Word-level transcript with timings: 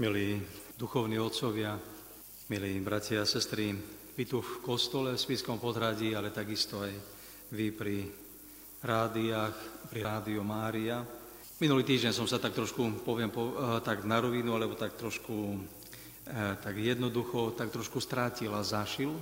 Milí 0.00 0.40
duchovní 0.80 1.20
otcovia, 1.20 1.76
milí 2.48 2.80
bratia 2.80 3.20
a 3.20 3.28
sestry, 3.28 3.76
vy 4.16 4.24
tu 4.24 4.40
v 4.40 4.64
kostole 4.64 5.12
v 5.12 5.20
Spiskom 5.20 5.60
podhradí, 5.60 6.16
ale 6.16 6.32
takisto 6.32 6.80
aj 6.80 6.88
vy 7.52 7.68
pri 7.68 8.08
rádiách, 8.80 9.52
pri 9.92 10.00
Rádio 10.00 10.40
Mária. 10.40 11.04
Minulý 11.60 11.84
týždeň 11.84 12.16
som 12.16 12.24
sa 12.24 12.40
tak 12.40 12.56
trošku, 12.56 13.04
poviem 13.04 13.28
po, 13.28 13.52
eh, 13.52 13.84
tak 13.84 14.08
na 14.08 14.24
rovinu, 14.24 14.56
alebo 14.56 14.72
tak 14.72 14.96
trošku 14.96 15.60
eh, 16.32 16.56
tak 16.64 16.80
jednoducho, 16.80 17.52
tak 17.52 17.68
trošku 17.68 18.00
strátil 18.00 18.56
a 18.56 18.64
zašil. 18.64 19.12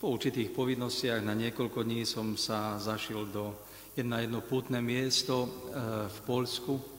Po 0.00 0.08
určitých 0.08 0.48
povinnostiach 0.56 1.20
na 1.20 1.36
niekoľko 1.36 1.84
dní 1.84 2.08
som 2.08 2.40
sa 2.40 2.80
zašil 2.80 3.28
do 3.28 3.52
na 4.00 4.24
jedno 4.24 4.40
pútne 4.40 4.80
miesto 4.80 5.44
eh, 5.44 6.08
v 6.08 6.18
Polsku, 6.24 6.95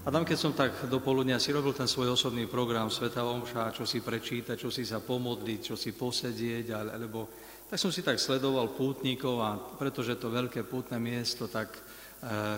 a 0.00 0.08
tam, 0.08 0.24
keď 0.24 0.38
som 0.40 0.56
tak 0.56 0.88
do 0.88 0.96
poludnia 1.04 1.36
si 1.36 1.52
robil 1.52 1.76
ten 1.76 1.84
svoj 1.84 2.16
osobný 2.16 2.48
program 2.48 2.88
Sveta 2.88 3.20
Omša, 3.20 3.76
čo 3.76 3.84
si 3.84 4.00
prečítať, 4.00 4.56
čo 4.56 4.72
si 4.72 4.88
sa 4.88 4.96
pomodliť, 4.96 5.60
čo 5.60 5.76
si 5.76 5.92
posedieť, 5.92 6.72
alebo 6.72 7.28
tak 7.68 7.76
som 7.76 7.92
si 7.92 8.00
tak 8.00 8.16
sledoval 8.16 8.72
pútnikov 8.72 9.44
a 9.44 9.60
pretože 9.60 10.16
to 10.16 10.32
veľké 10.32 10.64
pútne 10.64 10.96
miesto, 10.96 11.52
tak 11.52 11.76
e, 11.76 11.80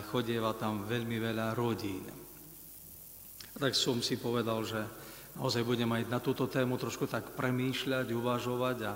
chodieva 0.06 0.54
tam 0.54 0.86
veľmi 0.86 1.18
veľa 1.18 1.58
rodín. 1.58 2.06
A 3.52 3.56
tak 3.58 3.74
som 3.74 3.98
si 3.98 4.22
povedal, 4.22 4.62
že 4.62 4.78
naozaj 5.34 5.66
budem 5.66 5.90
aj 5.90 6.14
na 6.14 6.22
túto 6.22 6.46
tému 6.46 6.78
trošku 6.78 7.10
tak 7.10 7.34
premýšľať, 7.34 8.06
uvažovať 8.14 8.78
a, 8.86 8.94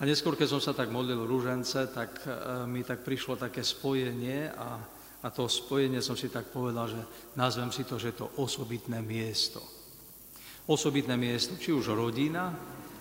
a 0.00 0.02
neskôr, 0.08 0.40
keď 0.40 0.56
som 0.56 0.60
sa 0.64 0.72
tak 0.72 0.88
modlil 0.88 1.20
rúžence, 1.28 1.76
tak 1.92 2.16
e, 2.24 2.32
mi 2.64 2.80
tak 2.80 3.04
prišlo 3.04 3.36
také 3.36 3.60
spojenie 3.60 4.48
a 4.56 4.93
a 5.24 5.32
to 5.32 5.48
spojenie 5.48 6.04
som 6.04 6.20
si 6.20 6.28
tak 6.28 6.52
povedal, 6.52 6.84
že 6.92 7.00
nazvem 7.32 7.72
si 7.72 7.88
to, 7.88 7.96
že 7.96 8.12
to 8.12 8.28
osobitné 8.36 9.00
miesto. 9.00 9.64
Osobitné 10.68 11.16
miesto, 11.16 11.56
či 11.56 11.72
už 11.72 11.96
rodina, 11.96 12.52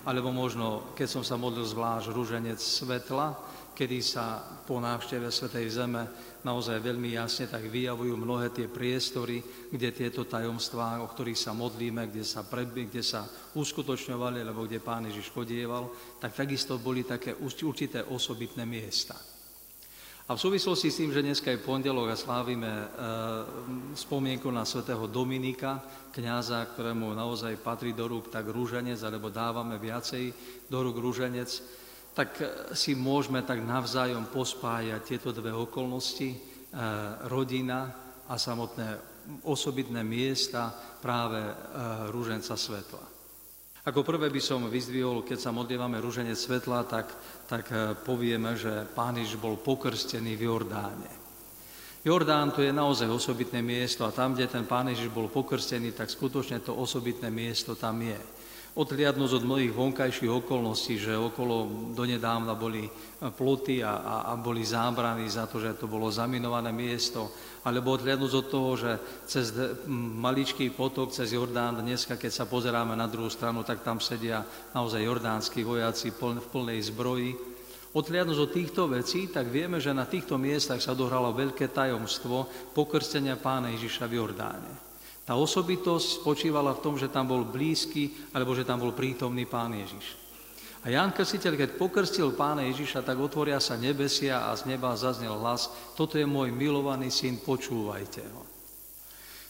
alebo 0.08 0.32
možno, 0.32 0.96
keď 0.96 1.20
som 1.20 1.24
sa 1.24 1.36
modlil 1.36 1.68
zvlášť 1.68 2.12
rúženec 2.16 2.60
svetla, 2.60 3.36
kedy 3.74 4.00
sa 4.06 4.40
po 4.64 4.78
návšteve 4.78 5.34
Svetej 5.34 5.68
Zeme 5.68 6.06
naozaj 6.46 6.78
veľmi 6.78 7.18
jasne 7.18 7.50
tak 7.50 7.66
vyjavujú 7.68 8.14
mnohé 8.14 8.54
tie 8.54 8.70
priestory, 8.70 9.42
kde 9.74 9.90
tieto 9.90 10.30
tajomstvá, 10.30 11.02
o 11.02 11.10
ktorých 11.10 11.40
sa 11.40 11.58
modlíme, 11.58 12.08
kde 12.08 12.22
sa, 12.22 12.46
predby, 12.46 12.88
kde 12.88 13.02
sa 13.02 13.26
uskutočňovali, 13.58 14.46
alebo 14.46 14.70
kde 14.70 14.84
Pán 14.84 15.10
Ježiš 15.10 15.34
chodieval, 15.34 15.90
tak 16.22 16.38
takisto 16.38 16.78
boli 16.78 17.02
také 17.02 17.34
určité 17.34 18.06
osobitné 18.06 18.64
miesta. 18.68 19.33
A 20.24 20.40
v 20.40 20.44
súvislosti 20.48 20.88
s 20.88 21.04
tým, 21.04 21.12
že 21.12 21.20
dneska 21.20 21.52
je 21.52 21.60
pondelok 21.60 22.16
a 22.16 22.16
slávime 22.16 22.72
e, 22.72 22.88
spomienku 23.92 24.48
na 24.56 24.64
svätého 24.64 25.04
Dominika, 25.12 25.84
kňaza, 26.16 26.64
ktorému 26.72 27.12
naozaj 27.12 27.60
patrí 27.60 27.92
do 27.92 28.08
rúk 28.08 28.32
tak 28.32 28.48
rúženec, 28.48 28.96
alebo 29.04 29.28
dávame 29.28 29.76
viacej 29.76 30.32
do 30.72 30.80
rúk 30.80 30.96
rúženec, 30.96 31.52
tak 32.16 32.40
e, 32.40 32.72
si 32.72 32.96
môžeme 32.96 33.44
tak 33.44 33.68
navzájom 33.68 34.32
pospájať 34.32 35.04
tieto 35.04 35.36
dve 35.36 35.52
okolnosti, 35.52 36.32
e, 36.32 36.38
rodina 37.28 37.92
a 38.24 38.40
samotné 38.40 38.96
osobitné 39.44 40.08
miesta 40.08 40.72
práve 41.04 41.44
e, 41.44 41.54
rúženca 42.16 42.56
svetla. 42.56 43.13
Ako 43.84 44.08
prvé 44.08 44.32
by 44.32 44.40
som 44.40 44.72
vyzdvihol, 44.72 45.28
keď 45.28 45.44
sa 45.44 45.52
modlievame 45.52 46.00
rúženie 46.00 46.40
svetla, 46.40 46.88
tak, 46.88 47.12
tak 47.52 47.68
eh, 47.68 47.92
povieme, 47.92 48.56
že 48.56 48.88
Pán 48.96 49.20
Ježiš 49.20 49.36
bol 49.36 49.60
pokrstený 49.60 50.40
v 50.40 50.48
Jordáne. 50.48 51.12
Jordán 52.04 52.52
to 52.52 52.64
je 52.64 52.72
naozaj 52.72 53.08
osobitné 53.08 53.64
miesto 53.64 54.04
a 54.04 54.12
tam, 54.12 54.36
kde 54.36 54.48
ten 54.48 54.64
Pán 54.68 54.92
Ježiš 54.92 55.08
bol 55.12 55.32
pokrstený, 55.32 55.96
tak 55.96 56.12
skutočne 56.12 56.60
to 56.64 56.76
osobitné 56.76 57.32
miesto 57.32 57.76
tam 57.76 58.00
je 58.04 58.16
odhliadnúť 58.74 59.38
od 59.38 59.44
mnohých 59.46 59.70
vonkajších 59.70 60.34
okolností, 60.34 60.98
že 60.98 61.14
okolo 61.14 61.70
donedávna 61.94 62.58
boli 62.58 62.90
ploty 63.22 63.86
a, 63.86 64.02
a, 64.02 64.16
a 64.30 64.34
boli 64.34 64.66
zábrany 64.66 65.30
za 65.30 65.46
to, 65.46 65.62
že 65.62 65.78
to 65.78 65.86
bolo 65.86 66.10
zaminované 66.10 66.74
miesto, 66.74 67.30
alebo 67.62 67.94
odhliadnúť 67.94 68.34
od 68.34 68.48
toho, 68.50 68.72
že 68.74 68.92
cez 69.30 69.54
maličký 70.18 70.74
potok, 70.74 71.14
cez 71.14 71.38
Jordán, 71.38 71.86
dneska, 71.86 72.18
keď 72.18 72.32
sa 72.34 72.50
pozeráme 72.50 72.98
na 72.98 73.06
druhú 73.06 73.30
stranu, 73.30 73.62
tak 73.62 73.86
tam 73.86 74.02
sedia 74.02 74.42
naozaj 74.74 75.06
jordánsky 75.06 75.62
vojaci 75.62 76.10
v 76.10 76.48
plnej 76.50 76.82
zbroji. 76.90 77.32
Odhliadnúť 77.94 78.40
od 78.42 78.52
týchto 78.58 78.90
vecí, 78.90 79.30
tak 79.30 79.54
vieme, 79.54 79.78
že 79.78 79.94
na 79.94 80.10
týchto 80.10 80.42
miestach 80.42 80.82
sa 80.82 80.98
dohralo 80.98 81.30
veľké 81.30 81.70
tajomstvo 81.70 82.50
pokrstenia 82.74 83.38
pána 83.38 83.70
Ježiša 83.70 84.10
v 84.10 84.18
Jordáne. 84.18 84.93
Tá 85.24 85.40
osobitosť 85.40 86.20
spočívala 86.20 86.76
v 86.76 86.84
tom, 86.84 86.96
že 87.00 87.08
tam 87.08 87.32
bol 87.32 87.48
blízky, 87.48 88.12
alebo 88.36 88.52
že 88.52 88.68
tam 88.68 88.84
bol 88.84 88.92
prítomný 88.92 89.48
Pán 89.48 89.72
Ježiš. 89.72 90.20
A 90.84 90.92
Ján 90.92 91.16
Krstiteľ, 91.16 91.56
keď 91.56 91.70
pokrstil 91.80 92.36
Pána 92.36 92.68
Ježiša, 92.68 93.08
tak 93.08 93.16
otvoria 93.16 93.64
sa 93.64 93.80
nebesia 93.80 94.52
a 94.52 94.52
z 94.60 94.68
neba 94.68 94.92
zaznel 95.00 95.40
hlas, 95.40 95.72
toto 95.96 96.20
je 96.20 96.28
môj 96.28 96.52
milovaný 96.52 97.08
syn, 97.08 97.40
počúvajte 97.40 98.20
ho. 98.20 98.44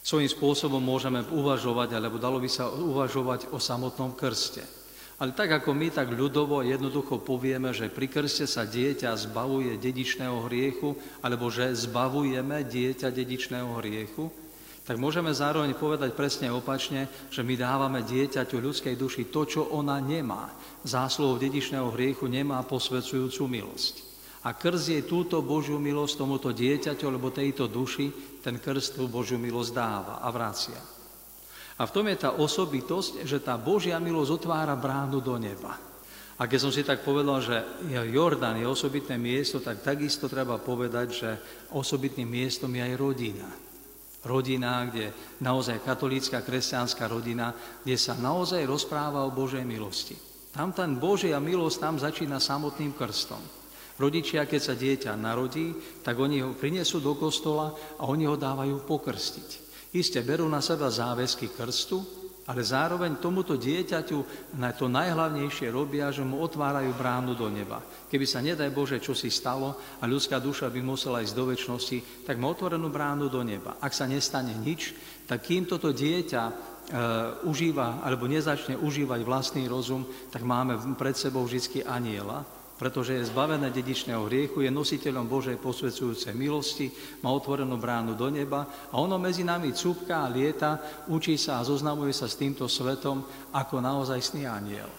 Svojím 0.06 0.30
spôsobom 0.30 0.84
môžeme 0.84 1.26
uvažovať, 1.26 1.98
alebo 1.98 2.22
dalo 2.22 2.38
by 2.38 2.50
sa 2.52 2.70
uvažovať 2.70 3.50
o 3.50 3.58
samotnom 3.58 4.14
krste. 4.14 4.62
Ale 5.18 5.34
tak 5.34 5.58
ako 5.58 5.74
my, 5.74 5.90
tak 5.90 6.14
ľudovo 6.14 6.62
jednoducho 6.62 7.24
povieme, 7.26 7.74
že 7.74 7.90
pri 7.90 8.14
krste 8.14 8.46
sa 8.46 8.70
dieťa 8.70 9.16
zbavuje 9.18 9.82
dedičného 9.82 10.38
hriechu, 10.46 10.94
alebo 11.26 11.50
že 11.50 11.74
zbavujeme 11.74 12.62
dieťa 12.62 13.10
dedičného 13.10 13.74
hriechu, 13.82 14.30
tak 14.84 15.00
môžeme 15.00 15.32
zároveň 15.32 15.80
povedať 15.80 16.12
presne 16.12 16.52
opačne, 16.52 17.08
že 17.32 17.40
my 17.40 17.56
dávame 17.56 18.04
dieťaťu 18.04 18.60
ľudskej 18.60 19.00
duši 19.00 19.32
to, 19.32 19.48
čo 19.48 19.62
ona 19.72 19.96
nemá. 20.04 20.52
Zásluhou 20.84 21.40
dedičného 21.40 21.88
hriechu 21.96 22.28
nemá 22.28 22.60
posvedzujúcu 22.68 23.48
milosť. 23.48 23.96
A 24.44 24.52
krst 24.52 24.92
jej 24.92 25.04
túto 25.08 25.40
Božiu 25.40 25.80
milosť 25.80 26.20
tomuto 26.20 26.52
dieťaťu 26.52 27.08
alebo 27.08 27.32
tejto 27.32 27.72
duši, 27.72 28.12
ten 28.44 28.60
krst 28.60 29.00
tú 29.00 29.08
Božiu 29.08 29.40
milosť 29.40 29.72
dáva 29.72 30.20
a 30.20 30.28
vracia. 30.36 30.84
A 31.80 31.88
v 31.88 31.94
tom 31.96 32.04
je 32.12 32.20
tá 32.20 32.36
osobitosť, 32.36 33.24
že 33.24 33.40
tá 33.40 33.56
Božia 33.56 34.04
milosť 34.04 34.36
otvára 34.36 34.76
bránu 34.76 35.24
do 35.24 35.40
neba. 35.40 35.80
A 36.36 36.44
keď 36.44 36.60
som 36.60 36.76
si 36.76 36.84
tak 36.84 37.08
povedal, 37.08 37.40
že 37.40 37.56
Jordán 38.12 38.60
je 38.60 38.68
osobitné 38.68 39.16
miesto, 39.16 39.64
tak 39.64 39.80
takisto 39.80 40.28
treba 40.28 40.60
povedať, 40.60 41.08
že 41.08 41.30
osobitným 41.72 42.28
miestom 42.28 42.76
je 42.76 42.84
aj 42.84 43.00
rodina 43.00 43.63
rodina, 44.24 44.88
kde 44.88 45.12
naozaj 45.44 45.84
katolícka 45.84 46.40
kresťanská 46.40 47.08
rodina, 47.12 47.52
kde 47.84 47.96
sa 48.00 48.16
naozaj 48.16 48.64
rozpráva 48.64 49.28
o 49.28 49.36
Božej 49.36 49.68
milosti. 49.68 50.16
Tam 50.54 50.72
ten 50.72 50.96
Božia 50.96 51.42
milosť 51.42 51.78
tam 51.82 51.96
začína 52.00 52.38
samotným 52.40 52.94
krstom. 52.94 53.42
Rodičia, 53.98 54.50
keď 54.50 54.62
sa 54.62 54.74
dieťa 54.74 55.14
narodí, 55.14 55.74
tak 56.02 56.18
oni 56.18 56.42
ho 56.42 56.58
prinesú 56.58 56.98
do 56.98 57.14
kostola 57.14 57.74
a 58.02 58.10
oni 58.10 58.26
ho 58.26 58.34
dávajú 58.34 58.90
pokrstiť. 58.90 59.50
Isté 59.94 60.26
berú 60.26 60.50
na 60.50 60.62
seba 60.66 60.90
záväzky 60.90 61.54
krstu, 61.54 62.02
ale 62.44 62.60
zároveň 62.60 63.24
tomuto 63.24 63.56
dieťaťu 63.56 64.52
na 64.60 64.76
to 64.76 64.92
najhlavnejšie 64.92 65.72
robia, 65.72 66.12
že 66.12 66.28
mu 66.28 66.44
otvárajú 66.44 66.92
bránu 66.92 67.40
do 67.40 67.48
neba. 67.48 67.80
Keby 68.12 68.26
sa, 68.28 68.44
nedaj 68.44 68.68
Bože, 68.76 69.00
čo 69.00 69.16
si 69.16 69.32
stalo 69.32 69.80
a 70.00 70.04
ľudská 70.04 70.44
duša 70.44 70.68
by 70.68 70.84
musela 70.84 71.24
ísť 71.24 71.36
do 71.36 71.48
väčšnosti, 71.48 72.28
tak 72.28 72.36
má 72.36 72.52
otvorenú 72.52 72.92
bránu 72.92 73.32
do 73.32 73.40
neba. 73.48 73.80
Ak 73.80 73.96
sa 73.96 74.04
nestane 74.04 74.52
nič, 74.60 74.92
tak 75.24 75.48
kým 75.48 75.64
toto 75.64 75.96
dieťa 75.96 76.44
e, 76.44 76.54
užíva 77.48 78.04
alebo 78.04 78.28
nezačne 78.28 78.76
užívať 78.76 79.24
vlastný 79.24 79.64
rozum, 79.72 80.04
tak 80.28 80.44
máme 80.44 81.00
pred 81.00 81.16
sebou 81.16 81.48
vždy 81.48 81.88
aniela, 81.88 82.44
pretože 82.84 83.16
je 83.16 83.32
zbavené 83.32 83.72
dedičného 83.72 84.28
hriechu, 84.28 84.60
je 84.60 84.68
nositeľom 84.68 85.24
Božej 85.24 85.56
posvedcujúcej 85.56 86.36
milosti, 86.36 86.92
má 87.24 87.32
otvorenú 87.32 87.80
bránu 87.80 88.12
do 88.12 88.28
neba 88.28 88.68
a 88.92 89.00
ono 89.00 89.16
medzi 89.16 89.48
nami 89.48 89.72
cúbka 89.72 90.20
a 90.20 90.28
lieta, 90.28 90.84
učí 91.08 91.40
sa 91.40 91.64
a 91.64 91.66
zoznamuje 91.66 92.12
sa 92.12 92.28
s 92.28 92.36
týmto 92.36 92.68
svetom 92.68 93.24
ako 93.56 93.80
naozajstný 93.80 94.44
aniel. 94.44 94.92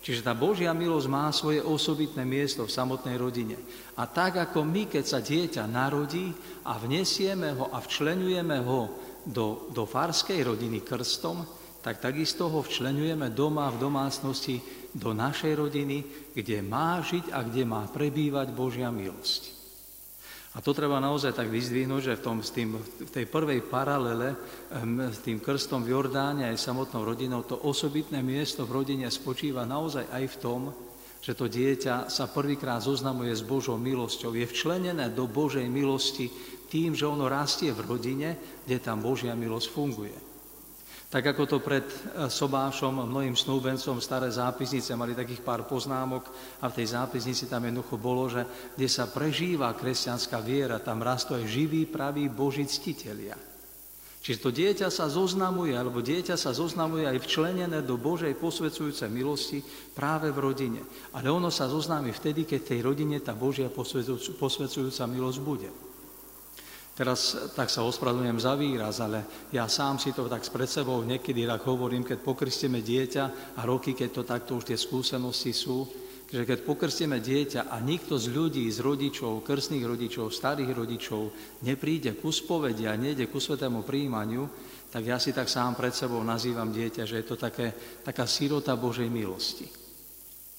Čiže 0.00 0.24
tá 0.24 0.32
Božia 0.32 0.72
milosť 0.72 1.08
má 1.12 1.28
svoje 1.28 1.60
osobitné 1.60 2.24
miesto 2.24 2.64
v 2.64 2.72
samotnej 2.72 3.20
rodine. 3.20 3.60
A 4.00 4.08
tak 4.08 4.40
ako 4.40 4.64
my, 4.64 4.88
keď 4.88 5.04
sa 5.04 5.20
dieťa 5.20 5.68
narodí 5.68 6.32
a 6.64 6.80
vnesieme 6.80 7.52
ho 7.52 7.68
a 7.68 7.84
včlenujeme 7.84 8.64
ho 8.64 8.96
do, 9.28 9.68
do 9.76 9.84
farskej 9.84 10.40
rodiny 10.40 10.80
krstom, 10.80 11.44
tak 11.84 12.00
takisto 12.00 12.48
ho 12.48 12.64
včlenujeme 12.64 13.28
doma 13.32 13.68
v 13.68 13.80
domácnosti 13.80 14.79
do 14.94 15.14
našej 15.14 15.52
rodiny, 15.54 16.02
kde 16.34 16.62
má 16.66 16.98
žiť 17.02 17.30
a 17.30 17.46
kde 17.46 17.62
má 17.66 17.86
prebývať 17.86 18.50
Božia 18.50 18.90
milosť. 18.90 19.60
A 20.50 20.58
to 20.58 20.74
treba 20.74 20.98
naozaj 20.98 21.30
tak 21.30 21.46
vyzdvihnúť, 21.46 22.02
že 22.10 22.18
v, 22.18 22.24
tom, 22.26 22.42
s 22.42 22.50
tým, 22.50 22.74
v 22.74 23.10
tej 23.14 23.30
prvej 23.30 23.62
paralele 23.70 24.34
s 25.14 25.22
tým 25.22 25.38
krstom 25.38 25.86
v 25.86 25.94
Jordáne 25.94 26.50
aj 26.50 26.58
samotnou 26.58 27.06
rodinou, 27.06 27.46
to 27.46 27.54
osobitné 27.54 28.18
miesto 28.18 28.66
v 28.66 28.82
rodine 28.82 29.06
spočíva 29.06 29.62
naozaj 29.62 30.10
aj 30.10 30.24
v 30.26 30.36
tom, 30.42 30.62
že 31.22 31.38
to 31.38 31.46
dieťa 31.46 32.10
sa 32.10 32.26
prvýkrát 32.26 32.82
zoznamuje 32.82 33.30
s 33.30 33.46
Božou 33.46 33.78
milosťou, 33.78 34.34
je 34.34 34.48
včlenené 34.48 35.14
do 35.14 35.30
Božej 35.30 35.70
milosti 35.70 36.26
tým, 36.66 36.98
že 36.98 37.06
ono 37.06 37.30
rastie 37.30 37.70
v 37.70 37.86
rodine, 37.86 38.34
kde 38.66 38.82
tam 38.82 38.98
Božia 39.06 39.38
milosť 39.38 39.68
funguje. 39.70 40.29
Tak 41.10 41.34
ako 41.34 41.42
to 41.50 41.58
pred 41.58 41.82
eh, 41.82 42.30
Sobášom, 42.30 43.02
mnohým 43.02 43.34
snúbencom, 43.34 43.98
staré 43.98 44.30
zápisnice 44.30 44.94
mali 44.94 45.18
takých 45.18 45.42
pár 45.42 45.66
poznámok 45.66 46.30
a 46.62 46.70
v 46.70 46.76
tej 46.78 46.94
zápisnici 46.94 47.50
tam 47.50 47.66
jednoducho 47.66 47.98
bolo, 47.98 48.30
že 48.30 48.46
kde 48.78 48.86
sa 48.86 49.10
prežíva 49.10 49.74
kresťanská 49.74 50.38
viera, 50.38 50.78
tam 50.78 51.02
rastú 51.02 51.34
aj 51.34 51.50
živí, 51.50 51.90
praví 51.90 52.30
Boží 52.30 52.62
ctitelia. 52.62 53.34
Čiže 54.20 54.38
to 54.38 54.50
dieťa 54.52 54.92
sa 54.92 55.08
zoznamuje, 55.08 55.72
alebo 55.74 56.04
dieťa 56.04 56.36
sa 56.36 56.52
zoznamuje 56.52 57.08
aj 57.08 57.24
včlenené 57.24 57.80
do 57.82 57.96
Božej 57.96 58.36
posvedzujúcej 58.36 59.08
milosti 59.08 59.64
práve 59.96 60.28
v 60.28 60.38
rodine. 60.44 60.84
Ale 61.16 61.32
ono 61.32 61.48
sa 61.48 61.72
zoznámi 61.72 62.12
vtedy, 62.12 62.44
keď 62.44 62.60
tej 62.60 62.80
rodine 62.84 63.16
tá 63.24 63.32
Božia 63.32 63.72
posvedzujúca 63.72 65.08
milosť 65.08 65.40
bude. 65.40 65.89
Teraz 67.00 67.32
tak 67.56 67.72
sa 67.72 67.80
ospravedlňujem 67.88 68.40
za 68.44 68.52
výraz, 68.60 69.00
ale 69.00 69.48
ja 69.56 69.64
sám 69.72 69.96
si 69.96 70.12
to 70.12 70.28
tak 70.28 70.44
pred 70.52 70.68
sebou 70.68 71.00
niekedy 71.00 71.48
tak 71.48 71.64
hovorím, 71.64 72.04
keď 72.04 72.20
pokrstíme 72.20 72.84
dieťa 72.84 73.56
a 73.56 73.64
roky, 73.64 73.96
keď 73.96 74.08
to 74.12 74.22
takto 74.28 74.60
už 74.60 74.68
tie 74.68 74.76
skúsenosti 74.76 75.56
sú, 75.56 75.88
že 76.28 76.44
keď 76.44 76.60
pokrstíme 76.60 77.16
dieťa 77.16 77.72
a 77.72 77.80
nikto 77.80 78.20
z 78.20 78.28
ľudí, 78.28 78.68
z 78.68 78.84
rodičov, 78.84 79.40
krstných 79.40 79.88
rodičov, 79.88 80.28
starých 80.28 80.76
rodičov 80.76 81.22
nepríde 81.64 82.20
ku 82.20 82.28
spovedi 82.28 82.84
a 82.84 83.00
nejde 83.00 83.32
ku 83.32 83.40
svetému 83.40 83.80
príjmaniu, 83.80 84.44
tak 84.92 85.00
ja 85.08 85.16
si 85.16 85.32
tak 85.32 85.48
sám 85.48 85.80
pred 85.80 85.96
sebou 85.96 86.20
nazývam 86.20 86.68
dieťa, 86.68 87.08
že 87.08 87.24
je 87.24 87.26
to 87.26 87.40
také, 87.40 87.72
taká 88.04 88.28
sirota 88.28 88.76
Božej 88.76 89.08
milosti. 89.08 89.79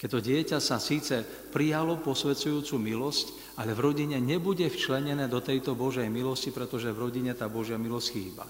Keď 0.01 0.09
to 0.09 0.18
dieťa 0.18 0.57
sa 0.57 0.81
síce 0.81 1.21
prijalo 1.53 2.01
posvedzujúcu 2.01 2.74
milosť, 2.81 3.53
ale 3.62 3.77
v 3.77 3.86
rodine 3.86 4.18
nebude 4.18 4.65
včlenené 4.65 5.30
do 5.30 5.38
tejto 5.45 5.77
Božej 5.77 6.09
milosti, 6.09 6.50
pretože 6.50 6.89
v 6.89 7.06
rodine 7.06 7.38
tá 7.38 7.45
Božia 7.45 7.77
milosť 7.77 8.07
chýba. 8.09 8.50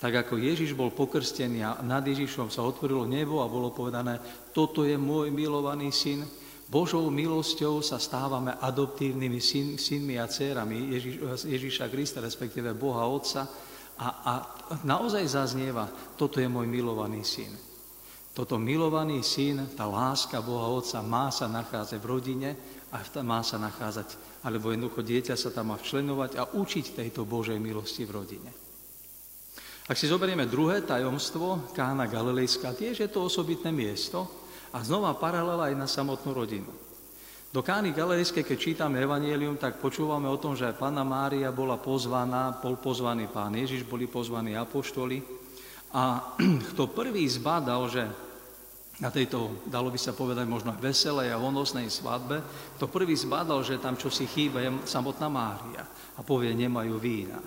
Tak 0.00 0.24
ako 0.24 0.40
Ježiš 0.40 0.72
bol 0.72 0.88
pokrstený 0.88 1.60
a 1.68 1.84
nad 1.84 2.00
Ježišom 2.00 2.48
sa 2.48 2.64
otvorilo 2.64 3.04
nebo 3.04 3.44
a 3.44 3.52
bolo 3.52 3.76
povedané, 3.76 4.16
toto 4.56 4.88
je 4.88 4.96
môj 4.96 5.28
milovaný 5.28 5.92
syn, 5.92 6.24
Božou 6.68 7.08
milosťou 7.08 7.80
sa 7.80 8.00
stávame 8.00 8.56
adoptívnymi 8.56 9.40
syn, 9.40 9.66
synmi 9.76 10.20
a 10.20 10.28
dcerami 10.28 10.96
Ježiš, 10.96 11.14
Ježiša 11.44 11.88
Krista, 11.92 12.24
respektíve 12.24 12.76
Boha 12.76 13.04
Otca 13.08 13.48
a, 14.00 14.08
a 14.24 14.32
naozaj 14.84 15.24
zaznieva, 15.28 15.88
toto 16.16 16.40
je 16.40 16.48
môj 16.48 16.68
milovaný 16.68 17.24
syn. 17.24 17.67
Toto 18.36 18.54
milovaný 18.54 19.26
syn, 19.26 19.66
tá 19.74 19.84
láska 19.84 20.38
Boha 20.38 20.70
Otca 20.70 21.02
má 21.02 21.28
sa 21.34 21.50
nachádzať 21.50 21.98
v 21.98 22.06
rodine 22.06 22.50
a 22.94 23.02
má 23.20 23.42
sa 23.42 23.58
nachádzať, 23.58 24.40
alebo 24.46 24.70
jednoducho 24.70 25.02
dieťa 25.02 25.34
sa 25.34 25.50
tam 25.50 25.74
má 25.74 25.76
včlenovať 25.76 26.38
a 26.38 26.46
učiť 26.54 26.96
tejto 26.96 27.26
Božej 27.26 27.58
milosti 27.58 28.06
v 28.06 28.14
rodine. 28.14 28.50
Ak 29.88 29.96
si 29.96 30.04
zoberieme 30.04 30.44
druhé 30.44 30.84
tajomstvo, 30.84 31.72
Kána 31.72 32.04
Galilejská, 32.04 32.76
tiež 32.76 33.00
je 33.00 33.08
to 33.08 33.24
osobitné 33.24 33.72
miesto 33.72 34.28
a 34.68 34.84
znova 34.84 35.16
paralela 35.16 35.72
aj 35.72 35.74
na 35.80 35.88
samotnú 35.88 36.36
rodinu. 36.36 36.68
Do 37.48 37.64
Kány 37.64 37.96
Galilejskej, 37.96 38.44
keď 38.44 38.58
čítame 38.60 39.00
Evangelium, 39.00 39.56
tak 39.56 39.80
počúvame 39.80 40.28
o 40.28 40.36
tom, 40.36 40.52
že 40.52 40.68
Pána 40.76 41.00
Mária 41.00 41.48
bola 41.48 41.80
pozvaná, 41.80 42.60
bol 42.60 42.76
pozvaný 42.76 43.32
Pán 43.32 43.56
Ježiš, 43.56 43.88
boli 43.88 44.04
pozvaní 44.04 44.52
apoštoli 44.52 45.47
a 45.94 46.34
kto 46.72 46.92
prvý 46.92 47.24
zbadal, 47.28 47.88
že 47.88 48.04
na 48.98 49.14
tejto, 49.14 49.62
dalo 49.70 49.94
by 49.94 49.98
sa 49.98 50.10
povedať, 50.10 50.42
možno 50.50 50.74
veselej 50.74 51.30
a 51.30 51.38
vonosnej 51.38 51.86
svadbe, 51.86 52.42
to 52.82 52.90
prvý 52.90 53.14
zbadal, 53.14 53.62
že 53.62 53.78
tam 53.78 53.94
čo 53.94 54.10
si 54.10 54.26
chýba 54.26 54.58
je 54.58 54.74
samotná 54.90 55.30
Mária 55.30 55.86
a 56.18 56.20
povie, 56.26 56.50
nemajú 56.50 56.98
vína. 56.98 57.38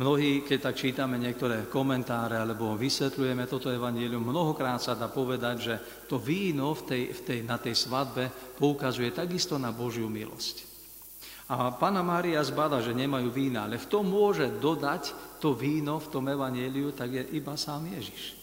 Mnohí, 0.00 0.48
keď 0.48 0.72
tak 0.72 0.80
čítame 0.80 1.20
niektoré 1.20 1.68
komentáre 1.68 2.40
alebo 2.40 2.72
vysvetľujeme 2.72 3.44
toto 3.44 3.68
evanílium, 3.68 4.24
mnohokrát 4.24 4.80
sa 4.80 4.96
dá 4.96 5.12
povedať, 5.12 5.56
že 5.60 5.74
to 6.08 6.16
víno 6.16 6.72
v 6.72 6.82
tej, 6.88 7.02
v 7.12 7.20
tej, 7.20 7.38
na 7.44 7.60
tej 7.60 7.76
svadbe 7.76 8.32
poukazuje 8.56 9.12
takisto 9.12 9.60
na 9.60 9.76
Božiu 9.76 10.08
milosť. 10.08 10.69
A 11.50 11.74
pána 11.74 12.06
Mária 12.06 12.38
zbada, 12.46 12.78
že 12.78 12.94
nemajú 12.94 13.26
vína, 13.34 13.66
ale 13.66 13.74
v 13.74 13.90
tom 13.90 14.06
môže 14.06 14.46
dodať 14.62 15.10
to 15.42 15.50
víno 15.50 15.98
v 15.98 16.06
tom 16.06 16.30
evaníliu, 16.30 16.94
tak 16.94 17.10
je 17.10 17.26
iba 17.34 17.58
sám 17.58 17.90
Ježiš. 17.90 18.38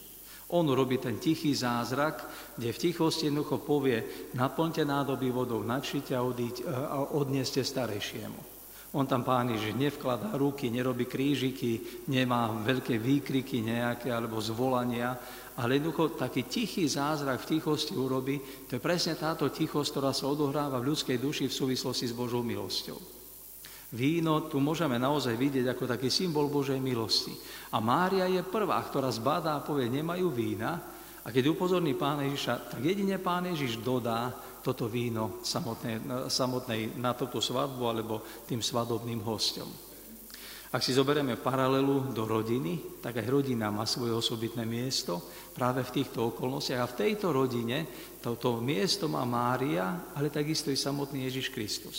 On 0.51 0.67
robí 0.67 0.99
ten 0.99 1.15
tichý 1.15 1.55
zázrak, 1.55 2.27
kde 2.59 2.75
v 2.75 2.81
tichosti 2.91 3.31
jednoducho 3.31 3.63
povie, 3.63 4.27
naplňte 4.35 4.83
nádoby 4.83 5.31
vodou, 5.31 5.63
načite 5.63 6.15
a, 6.15 6.23
odíť, 6.23 6.67
a 6.67 7.15
odneste 7.15 7.63
starejšiemu. 7.63 8.59
On 8.95 9.03
tam 9.03 9.23
pán 9.23 9.51
Ježiš 9.51 9.75
nevkladá 9.75 10.35
ruky, 10.39 10.71
nerobí 10.71 11.07
krížiky, 11.07 12.03
nemá 12.11 12.51
veľké 12.63 12.95
výkriky 12.95 13.59
nejaké 13.59 14.11
alebo 14.11 14.39
zvolania, 14.39 15.15
ale 15.57 15.81
jednoducho 15.81 16.13
taký 16.13 16.45
tichý 16.45 16.85
zázrak 16.85 17.41
v 17.41 17.57
tichosti 17.57 17.97
urobí, 17.97 18.37
to 18.69 18.77
je 18.77 18.81
presne 18.81 19.17
táto 19.17 19.49
tichosť, 19.49 19.89
ktorá 19.89 20.13
sa 20.13 20.29
odohráva 20.29 20.77
v 20.77 20.93
ľudskej 20.93 21.17
duši 21.17 21.49
v 21.49 21.57
súvislosti 21.57 22.05
s 22.05 22.13
Božou 22.13 22.45
milosťou. 22.45 22.97
Víno 23.97 24.51
tu 24.51 24.59
môžeme 24.59 24.99
naozaj 24.99 25.33
vidieť 25.39 25.71
ako 25.71 25.87
taký 25.87 26.11
symbol 26.11 26.51
Božej 26.51 26.77
milosti. 26.77 27.31
A 27.71 27.79
Mária 27.79 28.27
je 28.27 28.43
prvá, 28.43 28.83
ktorá 28.83 29.07
zbadá 29.07 29.55
a 29.57 29.63
povie, 29.63 29.87
nemajú 29.87 30.27
vína. 30.27 30.75
A 31.23 31.31
keď 31.31 31.55
upozorní 31.55 31.95
pán 31.95 32.19
Ježiša, 32.19 32.77
tak 32.77 32.83
jedine 32.83 33.15
pán 33.15 33.47
Ježiš 33.47 33.79
dodá 33.79 34.35
toto 34.59 34.91
víno 34.91 35.39
samotnej, 35.39 36.27
samotnej 36.27 36.99
na 36.99 37.15
túto 37.15 37.39
svadbu 37.39 37.83
alebo 37.87 38.19
tým 38.43 38.59
svadobným 38.59 39.23
hostom. 39.23 39.86
Ak 40.67 40.83
si 40.83 40.91
zoberieme 40.91 41.39
paralelu 41.39 42.11
do 42.11 42.27
rodiny, 42.27 42.99
tak 42.99 43.23
aj 43.23 43.31
rodina 43.31 43.71
má 43.71 43.87
svoje 43.87 44.11
osobitné 44.11 44.67
miesto 44.67 45.23
práve 45.55 45.79
v 45.87 45.93
týchto 46.03 46.35
okolnostiach. 46.35 46.83
A 46.83 46.91
v 46.91 46.99
tejto 47.07 47.31
rodine 47.31 47.87
toto 48.19 48.59
miesto 48.59 49.07
má 49.07 49.23
Mária, 49.23 50.11
ale 50.11 50.27
takisto 50.27 50.67
i 50.67 50.75
samotný 50.75 51.23
Ježiš 51.23 51.55
Kristus. 51.55 51.97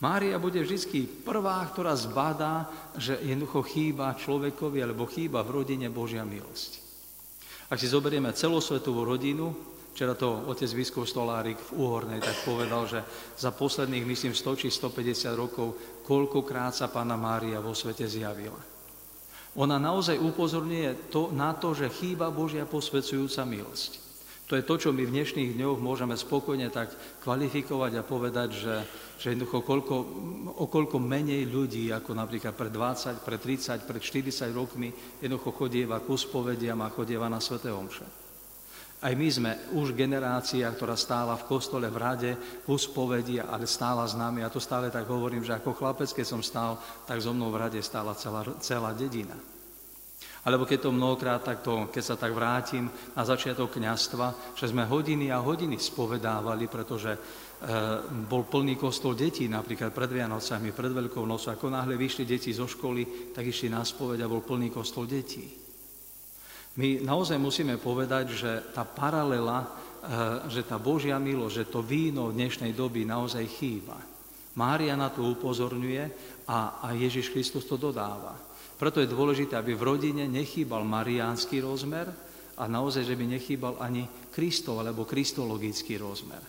Mária 0.00 0.40
bude 0.40 0.62
vždy 0.62 1.26
prvá, 1.26 1.60
ktorá 1.68 1.92
zbadá, 1.98 2.70
že 2.96 3.18
jednoducho 3.18 3.66
chýba 3.66 4.16
človekovi 4.16 4.78
alebo 4.80 5.10
chýba 5.10 5.44
v 5.44 5.60
rodine 5.60 5.92
Božia 5.92 6.24
milosť. 6.24 6.80
Ak 7.68 7.76
si 7.76 7.90
zoberieme 7.90 8.32
celosvetovú 8.32 9.04
rodinu, 9.04 9.52
včera 9.98 10.14
to 10.14 10.46
otec 10.46 10.70
biskup 10.78 11.10
Stolárik 11.10 11.58
v 11.58 11.82
Úhornej 11.82 12.22
tak 12.22 12.46
povedal, 12.46 12.86
že 12.86 13.02
za 13.34 13.50
posledných, 13.50 14.06
myslím, 14.06 14.30
100 14.30 14.62
či 14.62 14.70
150 14.70 15.34
rokov, 15.34 15.74
koľkokrát 16.06 16.70
sa 16.70 16.86
Pána 16.86 17.18
Mária 17.18 17.58
vo 17.58 17.74
svete 17.74 18.06
zjavila. 18.06 18.62
Ona 19.58 19.74
naozaj 19.74 20.22
upozorňuje 20.22 21.10
to, 21.10 21.34
na 21.34 21.50
to, 21.58 21.74
že 21.74 21.90
chýba 21.90 22.30
Božia 22.30 22.62
posvedzujúca 22.62 23.42
milosť. 23.42 24.06
To 24.46 24.54
je 24.54 24.62
to, 24.62 24.78
čo 24.78 24.94
my 24.94 25.02
v 25.02 25.18
dnešných 25.18 25.58
dňoch 25.58 25.82
môžeme 25.82 26.14
spokojne 26.14 26.70
tak 26.70 26.94
kvalifikovať 27.26 27.98
a 27.98 28.06
povedať, 28.06 28.48
že, 28.54 28.76
že 29.18 29.34
jednoducho 29.34 29.66
koľko, 29.66 29.96
o 30.62 30.64
koľko 30.70 31.02
menej 31.02 31.42
ľudí, 31.50 31.90
ako 31.90 32.14
napríklad 32.14 32.54
pred 32.54 32.70
20, 32.70 33.26
pred 33.26 33.40
30, 33.42 33.82
pred 33.82 33.98
40 33.98 34.54
rokmi, 34.54 34.94
jednoducho 35.18 35.50
chodieva 35.58 35.98
ku 36.06 36.14
spovediam 36.14 36.78
a 36.86 36.94
chodieva 36.94 37.26
na 37.26 37.42
Svete 37.42 37.74
Omše. 37.74 38.27
Aj 38.98 39.14
my 39.14 39.28
sme 39.30 39.52
už 39.78 39.94
generácia, 39.94 40.66
ktorá 40.66 40.98
stála 40.98 41.38
v 41.38 41.46
kostole 41.46 41.86
v 41.86 42.02
rade, 42.02 42.30
v 42.34 42.66
uspovedi, 42.66 43.38
ale 43.38 43.70
stála 43.70 44.02
s 44.02 44.18
nami. 44.18 44.42
Ja 44.42 44.50
to 44.50 44.58
stále 44.58 44.90
tak 44.90 45.06
hovorím, 45.06 45.46
že 45.46 45.54
ako 45.54 45.70
chlapec, 45.70 46.10
keď 46.10 46.26
som 46.26 46.42
stál, 46.42 46.74
tak 47.06 47.22
so 47.22 47.30
mnou 47.30 47.54
v 47.54 47.62
rade 47.62 47.78
stála 47.78 48.18
celá, 48.18 48.42
celá 48.58 48.90
dedina. 48.90 49.38
Alebo 50.50 50.66
keď 50.66 50.88
to 50.88 50.96
mnohokrát 50.96 51.46
takto, 51.46 51.86
keď 51.94 52.02
sa 52.02 52.16
tak 52.18 52.34
vrátim 52.34 52.90
na 53.14 53.22
začiatok 53.22 53.78
kňastva, 53.78 54.58
že 54.58 54.66
sme 54.66 54.82
hodiny 54.82 55.30
a 55.30 55.46
hodiny 55.46 55.78
spovedávali, 55.78 56.66
pretože 56.66 57.14
e, 57.14 57.18
bol 58.26 58.50
plný 58.50 58.74
kostol 58.74 59.14
detí, 59.14 59.46
napríklad 59.46 59.94
pred 59.94 60.10
Vianocami, 60.10 60.74
pred 60.74 60.90
Veľkou 60.90 61.22
nocou. 61.22 61.54
Ako 61.54 61.70
náhle 61.70 61.94
vyšli 61.94 62.26
deti 62.26 62.50
zo 62.50 62.66
školy, 62.66 63.30
tak 63.30 63.46
išli 63.46 63.70
na 63.70 63.86
spoveď 63.86 64.26
a 64.26 64.30
bol 64.30 64.42
plný 64.42 64.74
kostol 64.74 65.06
detí. 65.06 65.67
My 66.78 67.02
naozaj 67.02 67.42
musíme 67.42 67.74
povedať, 67.74 68.38
že 68.38 68.52
tá 68.70 68.86
paralela, 68.86 69.66
e, 69.66 69.68
že 70.46 70.62
tá 70.62 70.78
Božia 70.78 71.18
milosť, 71.18 71.54
že 71.54 71.70
to 71.74 71.82
víno 71.82 72.30
v 72.30 72.38
dnešnej 72.38 72.70
doby 72.70 73.02
naozaj 73.02 73.42
chýba. 73.50 73.98
Mária 74.54 74.94
na 74.94 75.10
to 75.10 75.26
upozorňuje 75.26 76.04
a, 76.46 76.78
a 76.78 76.94
Ježiš 76.94 77.34
Kristus 77.34 77.66
to 77.66 77.74
dodáva. 77.74 78.38
Preto 78.78 79.02
je 79.02 79.10
dôležité, 79.10 79.58
aby 79.58 79.74
v 79.74 79.86
rodine 79.90 80.30
nechýbal 80.30 80.86
mariánsky 80.86 81.58
rozmer 81.58 82.06
a 82.54 82.64
naozaj, 82.70 83.02
že 83.02 83.18
by 83.18 83.26
nechýbal 83.26 83.74
ani 83.82 84.06
Kristov 84.30 84.78
alebo 84.78 85.02
kristologický 85.02 85.98
rozmer. 85.98 86.42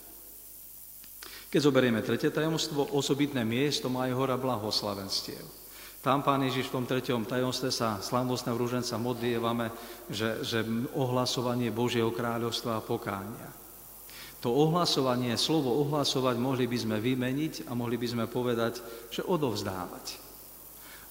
Keď 1.49 1.57
zoberieme 1.57 2.05
tretie 2.05 2.29
tajomstvo, 2.29 2.93
osobitné 2.93 3.41
miesto 3.41 3.89
má 3.89 4.05
aj 4.05 4.13
hora 4.13 4.37
blahoslavenstiev. 4.37 5.58
Tam 5.99 6.23
Pán 6.23 6.39
Ježiš 6.47 6.71
v 6.71 6.75
tom 6.79 6.85
treťom 6.87 7.27
tajomstve 7.27 7.75
sa 7.75 7.99
slavnostného 7.99 8.55
rúženca 8.55 8.95
modlievame, 8.95 9.67
že, 10.07 10.39
že 10.47 10.63
ohlasovanie 10.95 11.75
Božieho 11.75 12.15
kráľovstva 12.15 12.79
a 12.79 12.85
pokánia. 12.85 13.51
To 14.39 14.55
ohlasovanie, 14.55 15.35
slovo 15.35 15.75
ohlasovať 15.83 16.39
mohli 16.39 16.71
by 16.71 16.77
sme 16.79 16.97
vymeniť 17.03 17.67
a 17.67 17.75
mohli 17.75 17.99
by 17.99 18.07
sme 18.07 18.25
povedať, 18.31 18.79
že 19.11 19.27
odovzdávať. 19.27 20.05